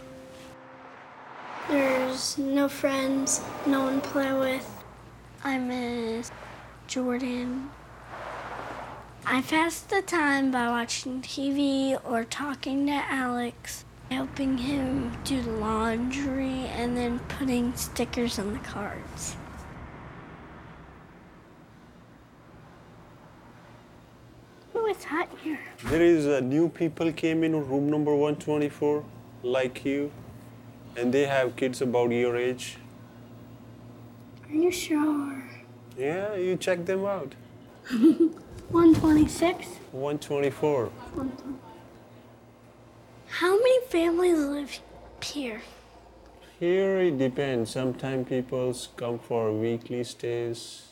[1.68, 4.84] There's no friends, no one to play with.
[5.44, 6.30] I miss
[6.86, 7.72] Jordan.
[9.26, 16.68] I pass the time by watching TV or talking to Alex, helping him do laundry,
[16.68, 19.38] and then putting stickers on the cards.
[24.86, 25.60] Oh, it's hot here.
[25.86, 29.04] There is uh, new people came in room number 124,
[29.42, 30.12] like you.
[30.96, 32.78] And they have kids about your age.
[34.48, 35.44] Are you sure?
[35.98, 37.34] Yeah, you check them out.
[37.90, 39.66] 126?
[39.92, 40.92] 124.
[43.28, 44.80] How many families live
[45.24, 45.62] here?
[46.60, 47.72] Here it depends.
[47.72, 50.90] Sometimes people come for weekly stays.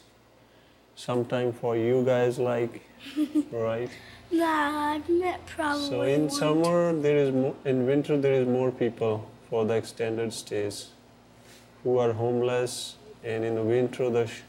[0.95, 2.81] Sometimes for you guys like,
[3.51, 3.89] right?
[4.31, 8.71] Nah, met probably So in one, summer there is more, in winter there is more
[8.71, 10.89] people for the extended stays
[11.83, 14.41] who are homeless and in the winter the sh-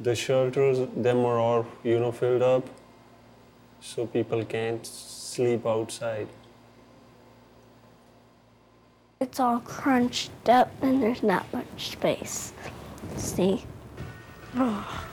[0.00, 2.68] the shelters them are all you know filled up
[3.80, 6.28] so people can't sleep outside.
[9.20, 12.52] It's all crunched up and there's not much space.
[13.16, 13.64] See?
[14.56, 15.07] Oh.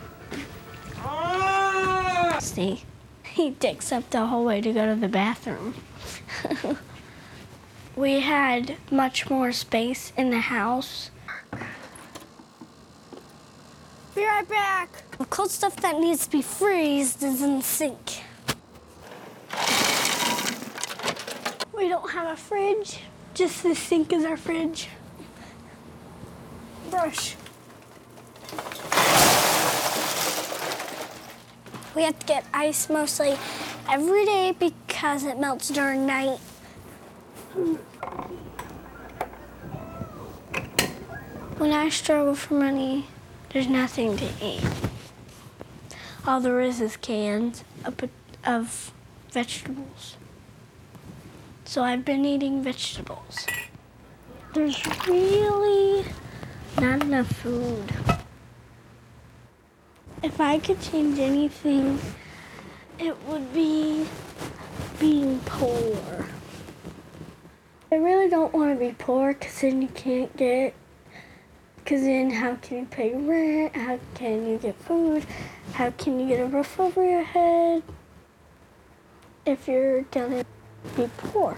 [2.39, 2.83] See?
[3.23, 5.73] He takes up the hallway to go to the bathroom.
[7.95, 11.11] we had much more space in the house.
[14.15, 14.89] Be right back.
[15.17, 18.21] The cold stuff that needs to be freezed is in the sink.
[21.75, 23.01] We don't have a fridge,
[23.33, 24.87] just the sink is our fridge.
[26.89, 27.35] Brush.
[31.95, 33.37] We have to get ice mostly
[33.89, 36.39] every day because it melts during night.
[41.57, 43.07] When I struggle for money,
[43.53, 44.61] there's nothing to eat.
[46.27, 47.63] All there is is cans
[48.43, 48.91] of,
[49.31, 50.17] vegetables.
[51.63, 53.47] So I've been eating vegetables.
[54.53, 56.05] There's really
[56.77, 57.93] not enough food.
[60.25, 61.99] If I could change anything,
[62.97, 64.07] it would be
[64.99, 66.25] being poor.
[67.91, 70.73] I really don't want to be poor because then you can't get.
[71.75, 73.75] Because then, how can you pay rent?
[73.75, 75.23] How can you get food?
[75.73, 77.83] How can you get a roof over your head?
[79.45, 80.43] If you're gonna
[80.97, 81.55] be poor.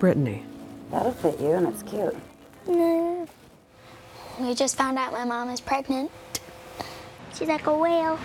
[0.00, 0.42] Brittany.
[0.90, 2.16] That'll fit you, and it's cute.
[2.66, 3.28] No.
[4.40, 6.10] We just found out my mom is pregnant.
[7.34, 8.18] She's like a whale.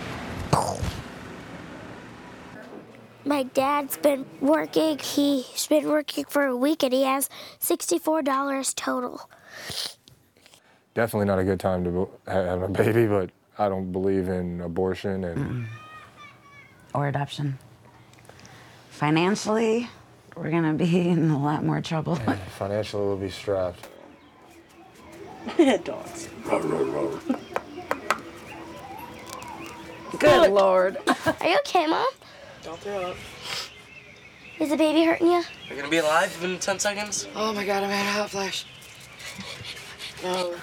[3.24, 4.98] My dad's been working.
[4.98, 7.28] He's been working for a week and he has
[7.60, 9.28] $64 total.
[10.94, 15.24] Definitely not a good time to have a baby, but I don't believe in abortion
[15.24, 15.66] and
[16.94, 17.58] Or adoption.
[18.90, 19.88] Financially,
[20.36, 22.16] we're gonna be in a lot more trouble.
[22.58, 23.88] financially we'll be strapped.
[25.84, 26.28] Dogs.
[30.18, 30.98] Good lord.
[31.26, 32.06] Are you okay, Mom?
[32.62, 33.16] Don't throw up.
[34.58, 35.42] Is the baby hurting you?
[35.68, 37.28] You're gonna be alive in 10 seconds?
[37.34, 38.66] Oh my god, I'm had a hot flash.
[40.22, 40.54] No.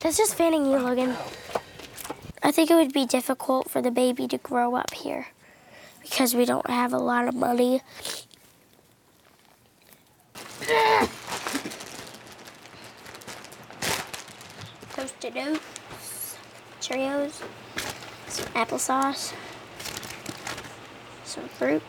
[0.00, 1.14] That's just fanning you, Logan.
[2.42, 5.28] I think it would be difficult for the baby to grow up here
[6.00, 7.82] because we don't have a lot of money.
[14.94, 16.36] Toasted oats,
[16.80, 17.42] Cheerios,
[18.28, 19.32] some applesauce,
[21.24, 21.82] some fruit,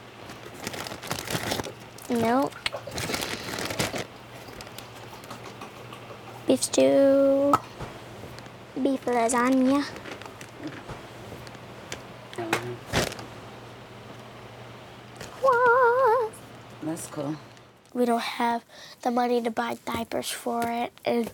[2.09, 2.51] milk,
[6.47, 7.53] beef stew,
[8.81, 9.85] beef lasagna.
[16.81, 17.35] That's cool.
[17.93, 18.63] We don't have
[19.01, 21.31] the money to buy diapers for it and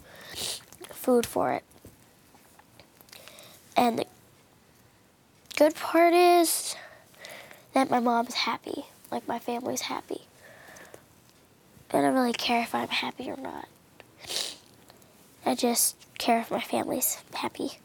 [0.89, 1.63] food for it.
[3.77, 4.05] And the
[5.55, 6.75] good part is
[7.73, 10.23] that my mom's happy, like my family's happy.
[11.91, 13.67] I don't really care if I'm happy or not.
[15.45, 17.79] I just care if my family's happy.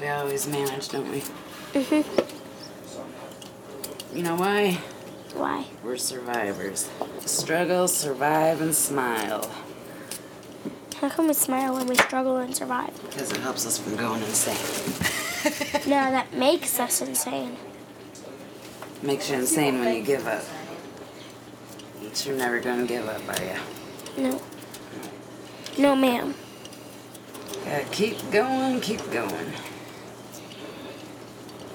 [0.00, 1.22] We always manage, don't we?
[1.72, 2.43] Mm-hmm.
[4.14, 4.78] You know why?
[5.34, 5.64] Why?
[5.82, 6.88] We're survivors.
[7.26, 9.50] Struggle, survive, and smile.
[11.00, 12.94] How come we smile when we struggle and survive?
[13.10, 15.82] Because it helps us from going insane.
[15.90, 17.56] no, that makes us insane.
[19.02, 20.44] Makes you insane when you give up.
[22.00, 24.22] But you're never gonna give up, are you?
[24.22, 24.40] No.
[25.76, 26.36] No, ma'am.
[27.64, 29.52] Gotta keep going, keep going.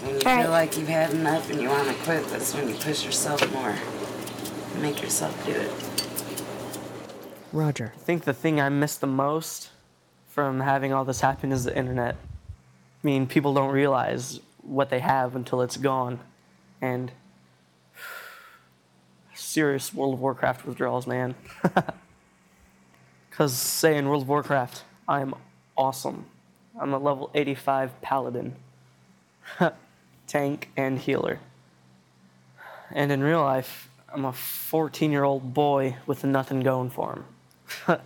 [0.01, 0.41] When you All right.
[0.43, 3.51] feel like you've had enough and you want to quit, that's when you push yourself
[3.53, 3.75] more.
[4.81, 5.71] Make yourself do it.
[7.51, 7.93] Roger.
[7.95, 9.69] I think the thing I miss the most
[10.27, 12.15] from having all this happen is the internet.
[12.15, 16.19] I mean, people don't realize what they have until it's gone.
[16.81, 17.11] And
[19.33, 21.35] serious World of Warcraft withdrawals, man.
[23.29, 25.33] Because, say, in World of Warcraft, I'm
[25.77, 26.25] awesome.
[26.77, 28.57] I'm a level 85 paladin,
[30.29, 31.39] tank, and healer.
[32.91, 37.25] And in real life, I'm a 14 year old boy with nothing going for him.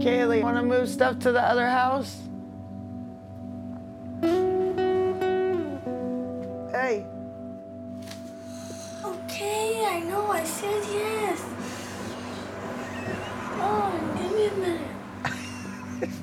[0.00, 2.21] Kaylee, want to move stuff to the other house?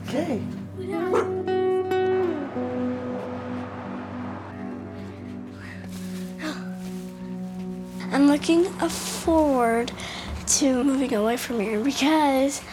[0.09, 0.41] Okay.
[8.11, 9.91] I'm looking forward
[10.47, 12.63] to moving away from here because I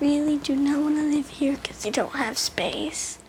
[0.00, 3.20] really do not want to live here because you don't have space.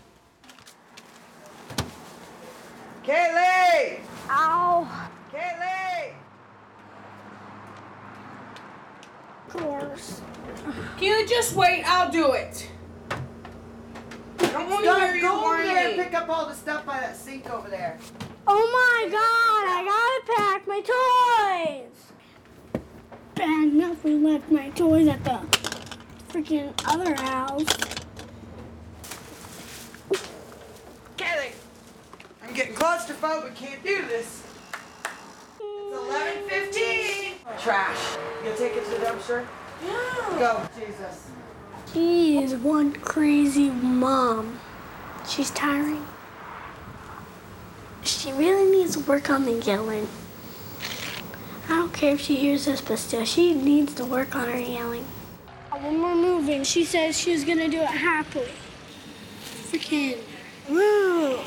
[3.03, 3.99] Kaylee!
[4.31, 5.07] Ow!
[5.31, 6.13] Kaylee!
[9.47, 10.21] Of course.
[10.97, 11.83] Can you just wait?
[11.85, 12.67] I'll do it.
[14.73, 16.85] I don't want to Go, hear you over there and pick up all the stuff
[16.85, 17.99] by that sink over there.
[18.47, 20.81] Oh my god, I gotta pack my
[21.79, 21.89] toys!
[23.35, 25.39] Bad enough we left my toys at the
[26.29, 27.63] freaking other house.
[31.17, 31.53] Kaylee!
[32.43, 34.43] I'm getting claustrophobic, can't do this.
[35.59, 35.97] It's
[36.49, 37.59] 11.15.
[37.61, 38.17] Trash.
[38.39, 39.45] You gonna take it to the dumpster?
[39.85, 40.39] Yeah.
[40.39, 41.27] Go, Jesus.
[41.93, 44.59] She is one crazy mom.
[45.27, 46.03] She's tiring.
[48.01, 50.07] She really needs to work on the yelling.
[51.65, 54.57] I don't care if she hears this, but still, she needs to work on her
[54.57, 55.05] yelling.
[55.71, 58.49] Oh, when we're moving, she says she's gonna do it happily.
[59.43, 60.17] Freaking.
[60.67, 61.39] Woo!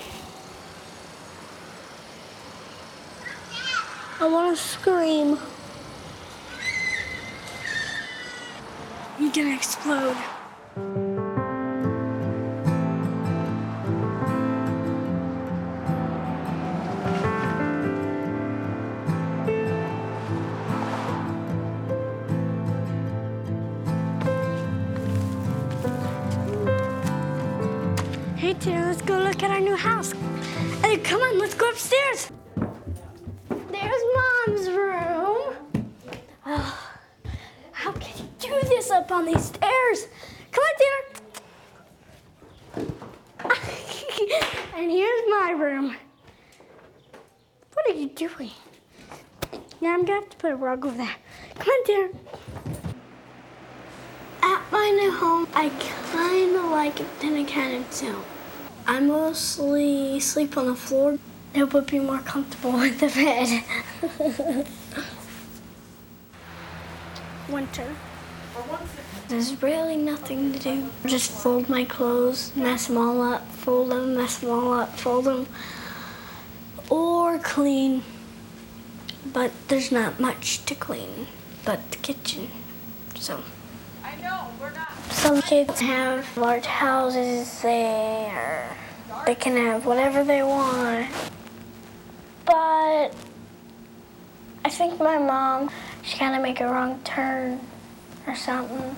[4.21, 5.41] I wanna scream.
[9.19, 10.17] You're gonna explode.
[29.87, 30.13] House.
[30.83, 32.31] Hey, come on, let's go upstairs.
[33.49, 35.55] There's Mom's room.
[36.45, 36.91] Oh,
[37.73, 40.09] how can you do this up on these stairs?
[40.51, 41.03] Come on, Tara.
[44.77, 45.97] and here's my room.
[47.73, 48.51] What are you doing?
[49.81, 51.15] Yeah, I'm gonna have to put a rug over there.
[51.59, 52.09] Come on, Tara.
[54.43, 55.69] At my new home, I
[56.13, 58.25] kind of like it, then I kind of don't.
[58.89, 61.19] I mostly sleep on the floor.
[61.53, 63.65] It would be more comfortable with the bed.
[67.49, 67.97] Winter.
[69.29, 70.89] There's really nothing to do.
[71.05, 75.25] Just fold my clothes, mess them all up, fold them, mess them all up, fold
[75.25, 75.49] them,
[76.89, 78.05] or clean.
[79.33, 81.27] But there's not much to clean,
[81.65, 82.51] but the kitchen.
[83.19, 83.43] So.
[85.17, 88.77] Some kids have large houses there.
[89.25, 91.11] They can have whatever they want.
[92.45, 93.09] But
[94.65, 95.71] I think my mom,
[96.03, 97.59] she kind of make a wrong turn
[98.27, 98.95] or something.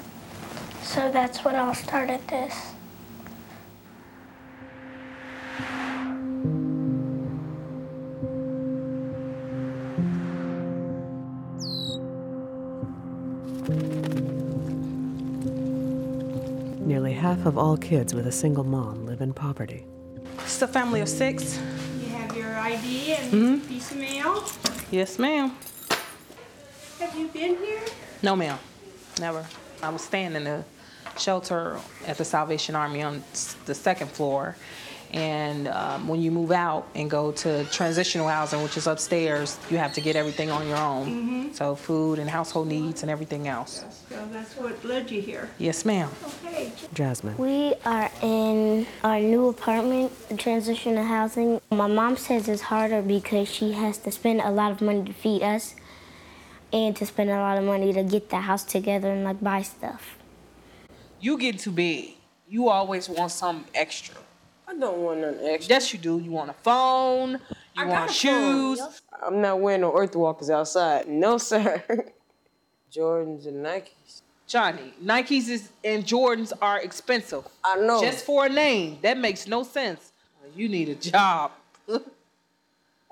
[0.82, 2.74] So that's what all started this.
[17.48, 19.86] Of all kids with a single mom live in poverty.
[20.40, 21.58] It's a family of six.
[21.98, 23.68] You have your ID and Mhm.
[23.68, 24.44] piece of mail.
[24.90, 25.56] Yes, ma'am.
[27.00, 27.80] Have you been here?
[28.22, 28.58] No, ma'am.
[29.18, 29.46] Never.
[29.82, 30.64] I was staying in the
[31.16, 33.24] shelter at the Salvation Army on
[33.64, 34.54] the second floor.
[35.12, 39.78] And um, when you move out and go to transitional housing, which is upstairs, you
[39.78, 41.06] have to get everything on your own.
[41.06, 41.54] Mhm.
[41.54, 43.84] So food and household needs and everything else.
[44.10, 45.48] So that's what led you here.
[45.58, 46.10] Yes, ma'am.
[46.44, 46.72] Okay.
[46.92, 47.36] Jasmine.
[47.38, 51.60] We are in our new apartment, transitional housing.
[51.70, 55.12] My mom says it's harder because she has to spend a lot of money to
[55.14, 55.74] feed us
[56.70, 59.62] and to spend a lot of money to get the house together and like buy
[59.62, 60.18] stuff.
[61.20, 62.14] You get too big.
[62.46, 64.16] You always want something extra.
[64.68, 65.74] I don't want none extra.
[65.74, 66.18] Yes, you do.
[66.18, 67.32] You want a phone.
[67.32, 67.38] You
[67.76, 68.78] I got want shoes.
[68.80, 68.90] phone.
[69.26, 71.08] I'm not wearing no Earth Walkers outside.
[71.08, 71.82] No, sir.
[72.92, 74.22] Jordans and Nikes.
[74.46, 77.46] Johnny, Nikes is, and Jordans are expensive.
[77.62, 78.00] I know.
[78.00, 80.12] Just for a name, that makes no sense.
[80.54, 81.52] You need a job.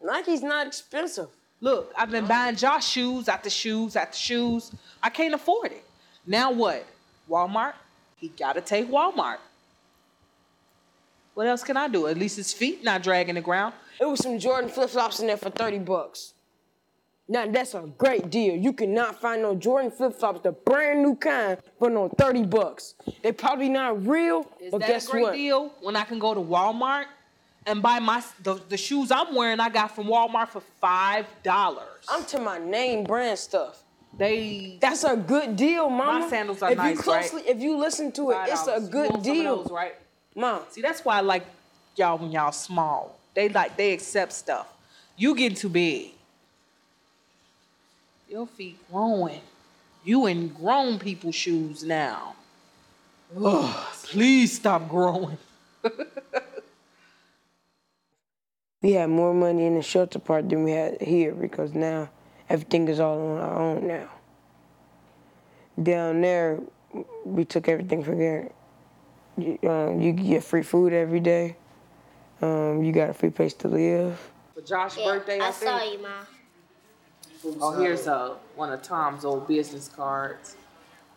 [0.02, 1.28] Nike's not expensive.
[1.60, 4.72] Look, I've been buying Josh shoes after shoes after shoes.
[5.02, 5.84] I can't afford it.
[6.26, 6.86] Now what?
[7.28, 7.74] Walmart?
[8.16, 9.38] He gotta take Walmart.
[11.36, 12.06] What else can I do?
[12.06, 13.74] At least his feet not dragging the ground.
[14.00, 16.32] It was some Jordan flip flops in there for 30 bucks.
[17.28, 18.56] Now that's a great deal.
[18.56, 22.94] You cannot find no Jordan flip flops, the brand new kind, for no 30 bucks.
[23.22, 25.32] They probably not real, Is but that guess a great what?
[25.34, 27.04] deal when I can go to Walmart
[27.66, 32.06] and buy my the, the shoes I'm wearing I got from Walmart for five dollars.
[32.08, 33.82] I'm to my name brand stuff.
[34.16, 36.20] They That's a good deal, mama.
[36.20, 37.50] My sandals are if nice, you closely, right?
[37.50, 38.90] if you listen to it, it's a $5.
[38.90, 39.96] Good want some of deal, those, right?
[40.36, 40.62] Mom.
[40.70, 41.44] See, that's why I like
[41.96, 43.18] y'all when y'all small.
[43.34, 44.68] They like they accept stuff.
[45.16, 46.12] You getting too big.
[48.28, 49.40] Your feet growing.
[50.04, 52.36] You in grown people shoes now.
[53.36, 55.38] Ugh, please stop growing.
[58.86, 62.08] We had more money in the shelter part than we had here because now
[62.48, 64.08] everything is all on our own now.
[65.82, 66.60] Down there,
[67.24, 68.52] we took everything for granted.
[69.36, 71.56] You, um, you get free food every day.
[72.40, 74.18] Um, you got a free place to live.
[74.54, 75.94] For Josh's birthday, I, I saw think.
[75.94, 77.58] you, Ma.
[77.60, 80.56] Oh, here's uh, one of Tom's old business cards.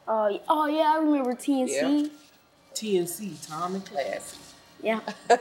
[0.07, 2.09] Oh, oh yeah, I remember TNC.
[2.73, 4.37] TNC, Tom and Classy.
[4.81, 5.01] Yeah.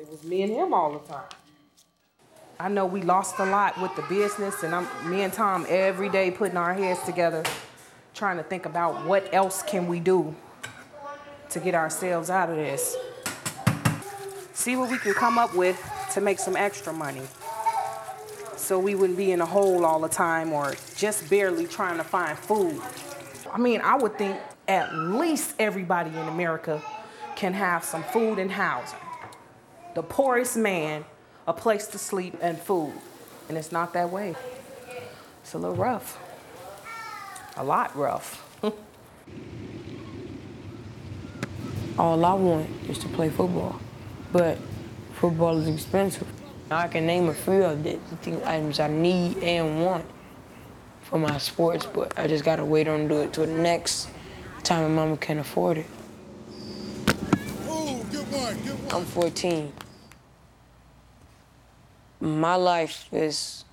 [0.00, 1.28] It was me and him all the time.
[2.58, 6.08] I know we lost a lot with the business, and I'm me and Tom every
[6.08, 7.42] day putting our heads together,
[8.14, 10.34] trying to think about what else can we do
[11.50, 12.96] to get ourselves out of this.
[14.52, 15.80] See what we can come up with
[16.12, 17.22] to make some extra money.
[18.56, 22.04] So we wouldn't be in a hole all the time or just barely trying to
[22.04, 22.80] find food.
[23.52, 24.38] I mean, I would think
[24.68, 26.82] at least everybody in America
[27.36, 28.98] can have some food and housing
[29.94, 31.04] the poorest man
[31.46, 32.92] a place to sleep and food.
[33.48, 34.36] And it's not that way.
[35.42, 36.18] It's a little rough.
[37.56, 38.46] A lot rough.
[42.00, 43.78] All I want is to play football,
[44.32, 44.56] but
[45.12, 46.26] football is expensive.
[46.70, 50.06] I can name a few of the things, items I need and want
[51.02, 54.08] for my sports, but I just gotta wait on do it till the next
[54.62, 55.86] time my mama can afford it.
[58.90, 59.70] I'm 14.
[62.18, 63.66] My life is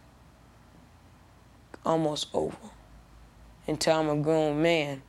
[1.85, 2.57] almost over
[3.67, 5.01] until I'm a grown man.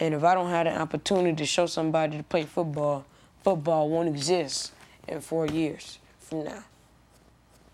[0.00, 3.04] And if I don't have the opportunity to show somebody to play football,
[3.42, 4.72] football won't exist
[5.08, 6.64] in four years from now.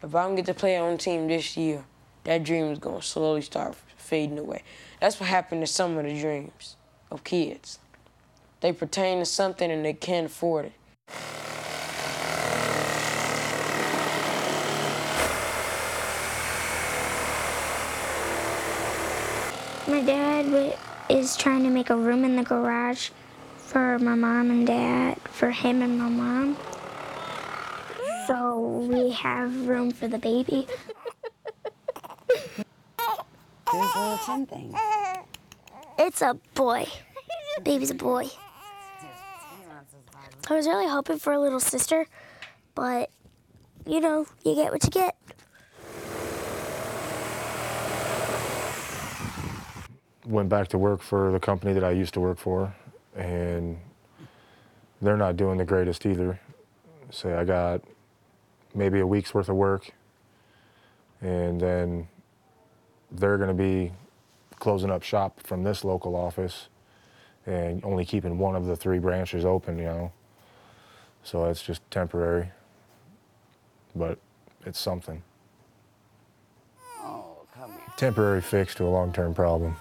[0.03, 1.85] If I don't get to play on team this year,
[2.25, 4.63] that dream is gonna slowly start fading away.
[5.01, 6.77] That's what happened to some of the dreams
[7.11, 7.79] of kids.
[8.61, 10.73] They pertain to something and they can't afford it.
[19.87, 20.51] My dad
[21.09, 23.11] is trying to make a room in the garage
[23.59, 26.57] for my mom and dad, for him and my mom.
[28.27, 30.67] So we have room for the baby.
[33.69, 34.75] Who's the little chin thing?
[35.99, 36.87] It's a boy.
[37.63, 38.29] Baby's a boy.
[40.49, 42.07] I was really hoping for a little sister,
[42.75, 43.11] but
[43.87, 45.17] you know, you get what you get.
[50.27, 52.75] Went back to work for the company that I used to work for,
[53.15, 53.79] and
[55.03, 56.41] they're not doing the greatest either.
[57.11, 57.83] So I got
[58.75, 59.91] maybe a week's worth of work,
[61.21, 62.09] and then
[63.13, 63.93] they're going to be
[64.59, 66.69] closing up shop from this local office
[67.47, 70.13] and only keeping one of the three branches open, you know.
[71.23, 72.51] So it's just temporary,
[73.95, 74.19] but
[74.65, 75.23] it's something.
[77.01, 77.81] Oh, come here.
[77.99, 79.77] Temporary fix to a long-term problem.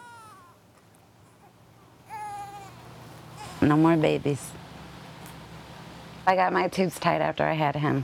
[3.64, 4.52] No more babies.
[6.28, 8.04] I got my tubes tied after I had him.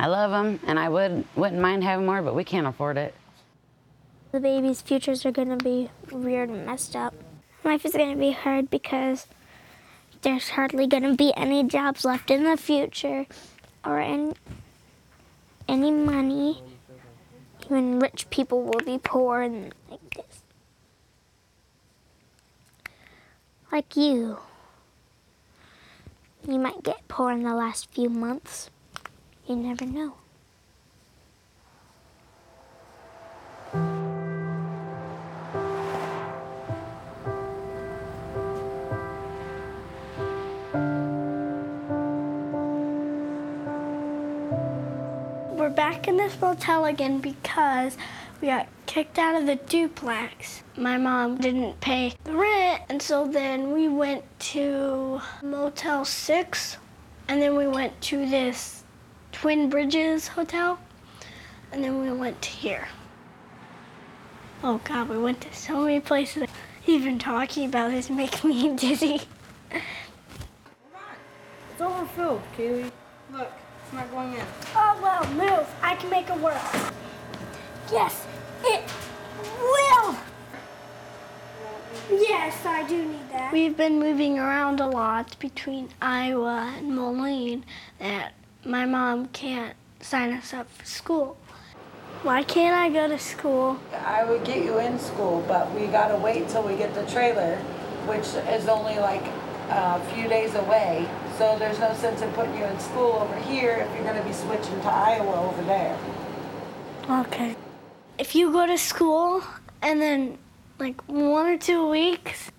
[0.00, 3.14] I love him, and I would wouldn't mind having more, but we can't afford it.
[4.32, 7.14] The babies' futures are gonna be weird and messed up.
[7.64, 9.28] Life is gonna be hard because
[10.22, 13.26] there's hardly gonna be any jobs left in the future
[13.84, 14.34] or any,
[15.68, 16.62] any money.
[17.64, 20.35] Even rich people will be poor and like this.
[23.72, 24.38] Like you.
[26.46, 28.70] You might get poor in the last few months.
[29.46, 30.14] You never know.
[45.56, 47.96] We're back in this motel again because
[48.40, 50.62] we got kicked out of the duplex.
[50.76, 56.76] My mom didn't pay the rent, and so then we went to Motel 6,
[57.28, 58.84] and then we went to this
[59.32, 60.78] Twin Bridges hotel,
[61.72, 62.88] and then we went to here.
[64.62, 66.48] Oh God, we went to so many places.
[66.86, 69.22] Even talking about this makes me dizzy.
[69.70, 72.90] It's overfilled, Kaylee.
[73.32, 74.44] Look, it's not going in.
[74.74, 75.66] Oh well, move.
[75.82, 76.56] I can make it work.
[77.90, 78.26] Yes,
[78.64, 78.82] it
[79.60, 80.16] will.
[82.10, 83.52] Yes, I do need that.
[83.52, 87.64] We've been moving around a lot between Iowa and Moline
[87.98, 88.32] that
[88.64, 91.36] my mom can't sign us up for school.
[92.22, 93.78] Why can't I go to school?
[93.92, 97.56] I would get you in school, but we gotta wait till we get the trailer,
[98.06, 99.24] which is only like
[99.70, 101.08] a few days away.
[101.38, 104.32] So there's no sense in putting you in school over here if you're gonna be
[104.32, 105.96] switching to Iowa over there.
[107.08, 107.54] Okay.
[108.18, 109.42] If you go to school
[109.82, 110.38] and then
[110.78, 112.50] like one or two weeks,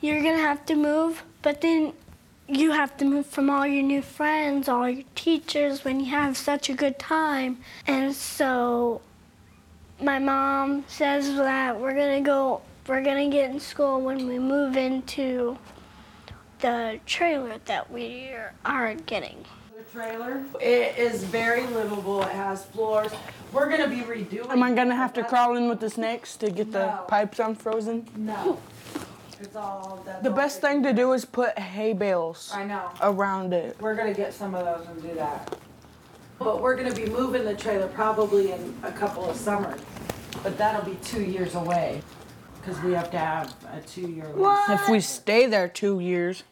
[0.00, 1.92] you're gonna have to move, but then
[2.48, 6.36] you have to move from all your new friends, all your teachers when you have
[6.36, 7.58] such a good time.
[7.86, 9.02] And so
[10.00, 14.76] my mom says that we're gonna go, we're gonna get in school when we move
[14.76, 15.58] into
[16.60, 18.30] the trailer that we
[18.64, 19.44] are getting.
[19.82, 22.22] The trailer, it is very livable.
[22.22, 23.10] It has floors.
[23.52, 24.50] We're gonna be redoing.
[24.50, 27.04] Am I gonna have to crawl in with the snakes to get the No.
[27.08, 28.06] pipes unfrozen?
[28.16, 28.58] No.
[29.40, 32.90] It's all, that's The all best thing to do is put hay bales I know.
[33.00, 33.76] around it.
[33.80, 35.56] We're gonna get some of those and do that.
[36.38, 39.80] But we're gonna be moving the trailer probably in a couple of summers.
[40.44, 42.02] But that'll be two years away,
[42.60, 44.58] because we have to have a two-year lease.
[44.68, 46.44] If we stay there two years.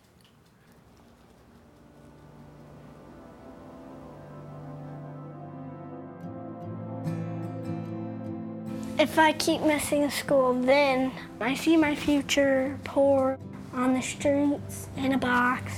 [9.01, 13.39] If I keep missing school, then I see my future poor
[13.73, 15.73] on the streets in a box,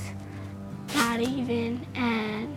[0.96, 2.56] not even, and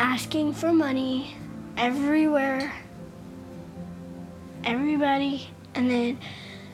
[0.00, 1.36] asking for money
[1.76, 2.72] everywhere,
[4.64, 6.18] everybody, and then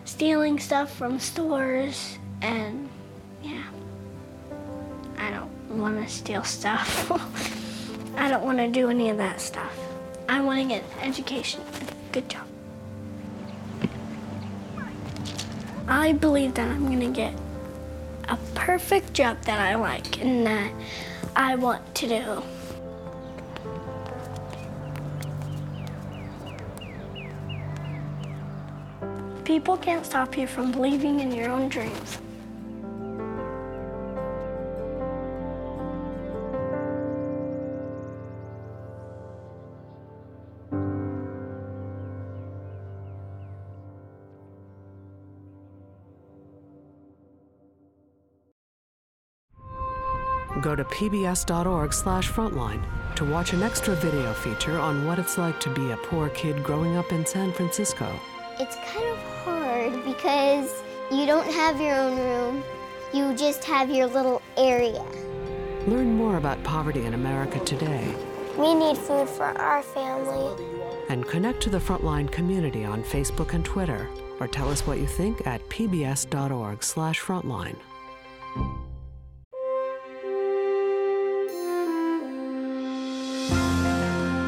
[0.05, 2.89] stealing stuff from stores, and
[3.43, 3.65] yeah,
[5.19, 7.11] I don't want to steal stuff.
[8.17, 9.77] I don't want to do any of that stuff.
[10.29, 11.61] I want to get an education.
[12.17, 12.47] Good job.
[15.87, 17.35] I believe that I'm going to get
[18.27, 20.73] a perfect job that I like and that
[21.37, 22.43] I want to do.
[29.45, 32.19] People can't stop you from believing in your own dreams.
[50.77, 52.83] To pbs.org/frontline
[53.17, 56.63] to watch an extra video feature on what it's like to be a poor kid
[56.63, 58.07] growing up in San Francisco.
[58.61, 62.63] It's kind of hard because you don't have your own room.
[63.15, 65.03] You just have your little area.
[65.87, 68.15] Learn more about poverty in America today
[68.59, 70.63] We need food for our family.
[71.09, 74.11] and connect to the Frontline community on Facebook and Twitter
[74.41, 77.77] or tell us what you think at pbs.org/frontline.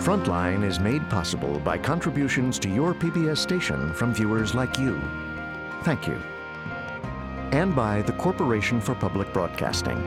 [0.09, 4.99] Frontline is made possible by contributions to your PBS station from viewers like you.
[5.83, 6.19] Thank you.
[7.53, 10.03] And by the Corporation for Public Broadcasting.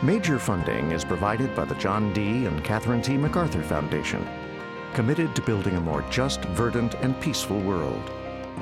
[0.00, 2.46] Major funding is provided by the John D.
[2.46, 3.16] and Catherine T.
[3.16, 4.24] MacArthur Foundation,
[4.94, 8.12] committed to building a more just, verdant, and peaceful world.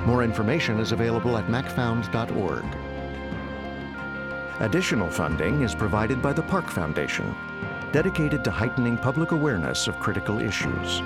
[0.06, 2.64] More information is available at macfound.org.
[4.60, 7.34] Additional funding is provided by the Park Foundation,
[7.92, 11.00] dedicated to heightening public awareness of critical issues.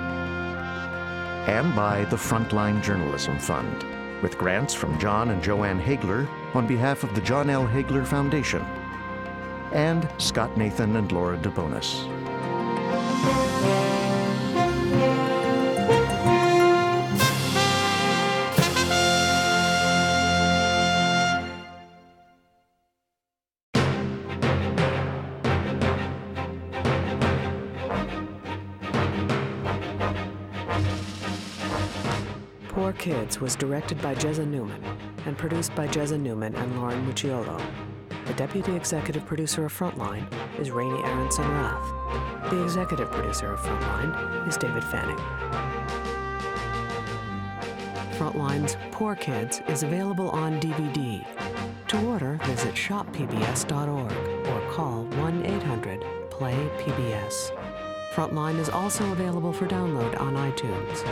[1.47, 3.85] And by the Frontline Journalism Fund,
[4.21, 7.67] with grants from Jon and Jo Ann Hagler on behalf of the Jon L.
[7.67, 8.61] Hagler Foundation,
[9.73, 12.22] and Scott Nathan and Laura DeBonis.
[33.43, 34.81] Was directed by Jezza Neumann
[35.25, 37.61] and produced by Jezza Neumann and Lauren Mucciolo.
[38.25, 40.25] The deputy executive producer of Frontline
[40.57, 42.49] is Raney Aronson Rath.
[42.49, 45.17] The executive producer of Frontline is David Fanning.
[48.17, 51.25] Frontline's Poor Kids is available on DVD.
[51.89, 57.51] To order, visit shoppbs.org or call 1 800 PLAY PBS.
[58.13, 61.03] Frontline is also available for download on iTunes.